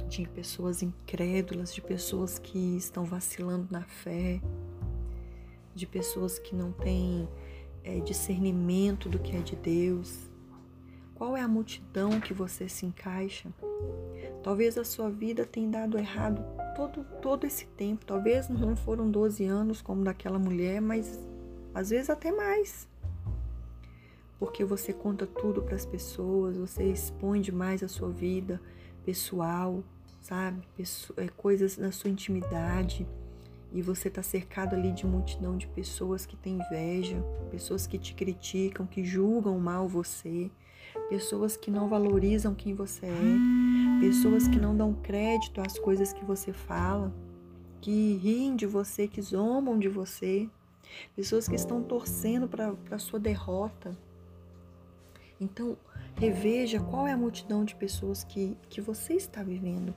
de 0.08 0.27
pessoas 0.27 0.82
incrédulas, 0.82 1.73
de 1.73 1.82
pessoas 1.82 2.38
que 2.38 2.75
estão 2.75 3.06
vacilando 3.06 3.67
na 3.71 3.84
fé, 3.84 4.41
de 5.73 5.86
pessoas 5.86 6.38
que 6.38 6.56
não 6.56 6.71
têm 6.71 7.30
é, 7.84 7.99
discernimento 7.99 9.08
do 9.08 9.19
que 9.19 9.36
é 9.36 9.39
de 9.39 9.56
Deus. 9.56 10.30
Qual 11.15 11.38
é 11.38 11.41
a 11.41 11.47
multidão 11.47 12.19
que 12.19 12.34
você 12.34 12.67
se 12.67 12.86
encaixa? 12.86 13.49
Talvez 14.43 14.77
a 14.77 14.84
sua 14.84 15.10
vida 15.10 15.45
tenha 15.45 15.69
dado 15.69 15.97
errado 15.97 16.43
todo, 16.75 17.06
todo 17.21 17.45
esse 17.45 17.67
tempo. 17.67 18.06
Talvez 18.06 18.49
não 18.49 18.75
foram 18.75 19.10
12 19.10 19.45
anos 19.45 19.82
como 19.82 20.04
daquela 20.04 20.39
mulher, 20.39 20.82
mas 20.82 21.19
às 21.73 21.91
vezes 21.91 22.10
até 22.10 22.32
mais 22.32 22.89
porque 24.41 24.65
você 24.65 24.91
conta 24.91 25.27
tudo 25.27 25.62
para 25.62 25.75
as 25.75 25.86
pessoas, 25.86 26.58
você 26.58 26.84
expõe 26.86 27.41
demais 27.41 27.84
a 27.84 27.88
sua 27.88 28.10
vida 28.10 28.60
pessoal, 29.06 29.84
sabe? 30.19 30.67
é, 31.15 31.27
coisas 31.27 31.77
na 31.77 31.91
sua 31.91 32.10
intimidade. 32.10 33.08
E 33.71 33.84
você 33.84 34.08
está 34.08 34.23
cercado 34.23 34.73
ali 34.73 34.91
de 34.93 35.06
multidão 35.06 35.56
de 35.56 35.67
pessoas 35.67 36.25
que 36.25 36.36
têm 36.36 36.56
inveja, 36.58 37.23
pessoas 37.51 37.86
que 37.86 37.99
te 37.99 38.15
criticam, 38.15 38.88
que 38.88 39.06
julgam 39.06 39.60
mal 39.60 39.88
você, 39.88 40.49
pessoas 41.08 41.56
que 41.56 41.69
não 41.69 41.88
valorizam 41.88 42.56
quem 42.56 42.73
você 42.73 43.06
é, 43.06 44.01
pessoas 44.01 44.47
que 44.47 44.60
não 44.60 44.75
dão 44.75 44.91
crédito 44.91 45.62
às 45.62 45.77
coisas 45.77 46.12
que 46.12 46.25
você 46.25 46.51
fala, 46.51 47.13
que 47.80 48.15
riem 48.15 48.56
de 48.56 48.65
você, 48.65 49.08
que 49.08 49.21
zombam 49.21 49.77
de 49.77 49.88
você, 49.88 50.49
pessoas 51.15 51.47
que 51.47 51.54
estão 51.54 51.84
torcendo 51.84 52.47
para 52.47 52.73
a 52.89 52.97
sua 52.97 53.19
derrota, 53.19 53.95
então, 55.41 55.75
reveja 56.15 56.80
qual 56.80 57.08
é 57.08 57.12
a 57.12 57.17
multidão 57.17 57.65
de 57.65 57.75
pessoas 57.75 58.23
que, 58.23 58.56
que 58.69 58.80
você 58.80 59.15
está 59.15 59.41
vivendo. 59.41 59.93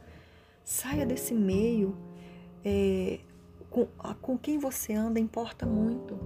Saia 0.65 1.05
desse 1.05 1.35
meio. 1.35 1.95
É, 2.65 3.21
com, 3.69 3.87
com 4.23 4.39
quem 4.39 4.59
você 4.59 4.95
anda 4.95 5.19
importa 5.19 5.67
muito. 5.67 6.19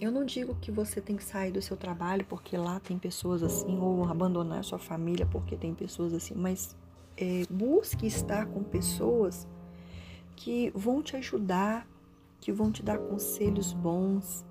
Eu 0.00 0.12
não 0.12 0.24
digo 0.24 0.54
que 0.54 0.70
você 0.70 1.00
tem 1.00 1.16
que 1.16 1.24
sair 1.24 1.50
do 1.50 1.60
seu 1.60 1.76
trabalho 1.76 2.24
porque 2.24 2.56
lá 2.56 2.78
tem 2.78 2.96
pessoas 2.96 3.42
assim, 3.42 3.76
ou 3.78 4.04
abandonar 4.04 4.62
sua 4.64 4.78
família 4.78 5.26
porque 5.26 5.56
tem 5.56 5.74
pessoas 5.74 6.14
assim, 6.14 6.34
mas 6.34 6.76
é, 7.16 7.42
busque 7.50 8.06
estar 8.06 8.46
com 8.46 8.62
pessoas 8.62 9.48
que 10.36 10.70
vão 10.74 11.02
te 11.02 11.16
ajudar, 11.16 11.88
que 12.40 12.52
vão 12.52 12.70
te 12.70 12.82
dar 12.82 12.98
conselhos 12.98 13.72
bons, 13.72 14.44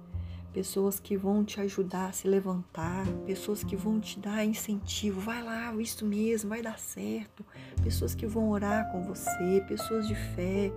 pessoas 0.55 1.01
que 1.01 1.17
vão 1.17 1.43
te 1.43 1.59
ajudar 1.59 2.07
a 2.07 2.11
se 2.13 2.29
levantar, 2.29 3.05
pessoas 3.25 3.61
que 3.61 3.75
vão 3.75 3.99
te 3.99 4.17
dar 4.17 4.45
incentivo, 4.45 5.19
vai 5.19 5.43
lá, 5.43 5.75
isso 5.75 6.05
mesmo, 6.05 6.49
vai 6.49 6.61
dar 6.61 6.79
certo, 6.79 7.45
pessoas 7.83 8.15
que 8.15 8.25
vão 8.25 8.51
orar 8.51 8.89
com 8.89 9.03
você, 9.03 9.61
pessoas 9.67 10.07
de 10.07 10.15
fé, 10.15 10.71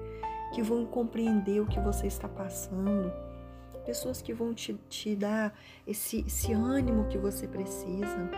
que 0.53 0.65
vão 0.65 0.85
compreender 0.85 1.61
o 1.61 1.67
que 1.67 1.79
você 1.79 2.09
está 2.09 2.29
passando, 2.29 3.13
pessoas 3.87 4.21
que 4.21 4.35
vão 4.35 4.53
te, 4.53 4.75
te 4.89 5.15
dar 5.15 5.57
esse, 5.87 6.25
esse 6.27 6.53
ânimo 6.53 7.07
que 7.07 7.17
você 7.17 7.47
precisa, 7.47 8.29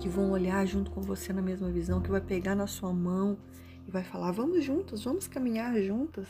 que 0.00 0.08
vão 0.08 0.32
olhar 0.32 0.66
junto 0.66 0.90
com 0.90 1.00
você 1.00 1.32
na 1.32 1.40
mesma 1.40 1.70
visão, 1.70 2.02
que 2.02 2.10
vai 2.10 2.20
pegar 2.20 2.56
na 2.56 2.66
sua 2.66 2.92
mão 2.92 3.38
e 3.86 3.92
vai 3.92 4.02
falar: 4.02 4.32
vamos 4.32 4.64
juntos, 4.64 5.04
vamos 5.04 5.28
caminhar 5.28 5.80
juntas. 5.80 6.26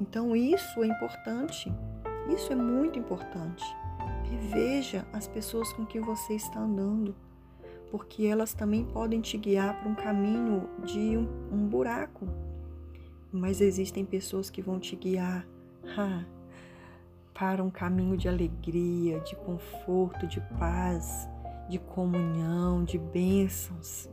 Então, 0.00 0.34
isso 0.34 0.82
é 0.82 0.88
importante. 0.88 1.72
Isso 2.28 2.52
é 2.52 2.56
muito 2.56 2.98
importante. 2.98 3.64
Reveja 4.24 5.06
as 5.12 5.26
pessoas 5.26 5.72
com 5.72 5.84
que 5.84 5.98
você 5.98 6.34
está 6.34 6.60
andando, 6.60 7.14
porque 7.90 8.26
elas 8.26 8.54
também 8.54 8.84
podem 8.84 9.20
te 9.20 9.36
guiar 9.36 9.80
para 9.80 9.88
um 9.88 9.94
caminho 9.94 10.68
de 10.84 11.16
um, 11.16 11.28
um 11.52 11.68
buraco. 11.68 12.28
Mas 13.32 13.60
existem 13.60 14.04
pessoas 14.04 14.50
que 14.50 14.62
vão 14.62 14.78
te 14.78 14.96
guiar 14.96 15.46
para 17.34 17.62
um 17.62 17.70
caminho 17.70 18.16
de 18.16 18.28
alegria, 18.28 19.20
de 19.20 19.34
conforto, 19.36 20.26
de 20.26 20.40
paz, 20.58 21.28
de 21.68 21.78
comunhão, 21.78 22.84
de 22.84 22.98
bênçãos. 22.98 24.08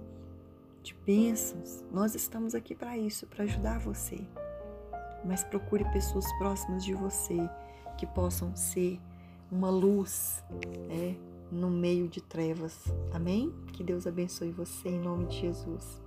De 0.81 0.95
bênçãos. 1.05 1.83
Nós 1.91 2.15
estamos 2.15 2.55
aqui 2.55 2.73
para 2.73 2.97
isso, 2.97 3.27
para 3.27 3.43
ajudar 3.43 3.79
você. 3.79 4.19
Mas 5.25 5.43
procure 5.43 5.83
pessoas 5.91 6.25
próximas 6.37 6.85
de 6.85 6.93
você 6.93 7.37
que 7.97 8.05
possam 8.05 8.55
ser 8.55 8.99
uma 9.51 9.69
luz 9.69 10.43
é, 10.89 11.15
no 11.51 11.69
meio 11.69 12.07
de 12.07 12.21
trevas. 12.21 12.85
Amém? 13.11 13.53
Que 13.73 13.83
Deus 13.83 14.05
abençoe 14.05 14.51
você 14.51 14.89
em 14.89 14.99
nome 14.99 15.25
de 15.27 15.41
Jesus. 15.41 16.01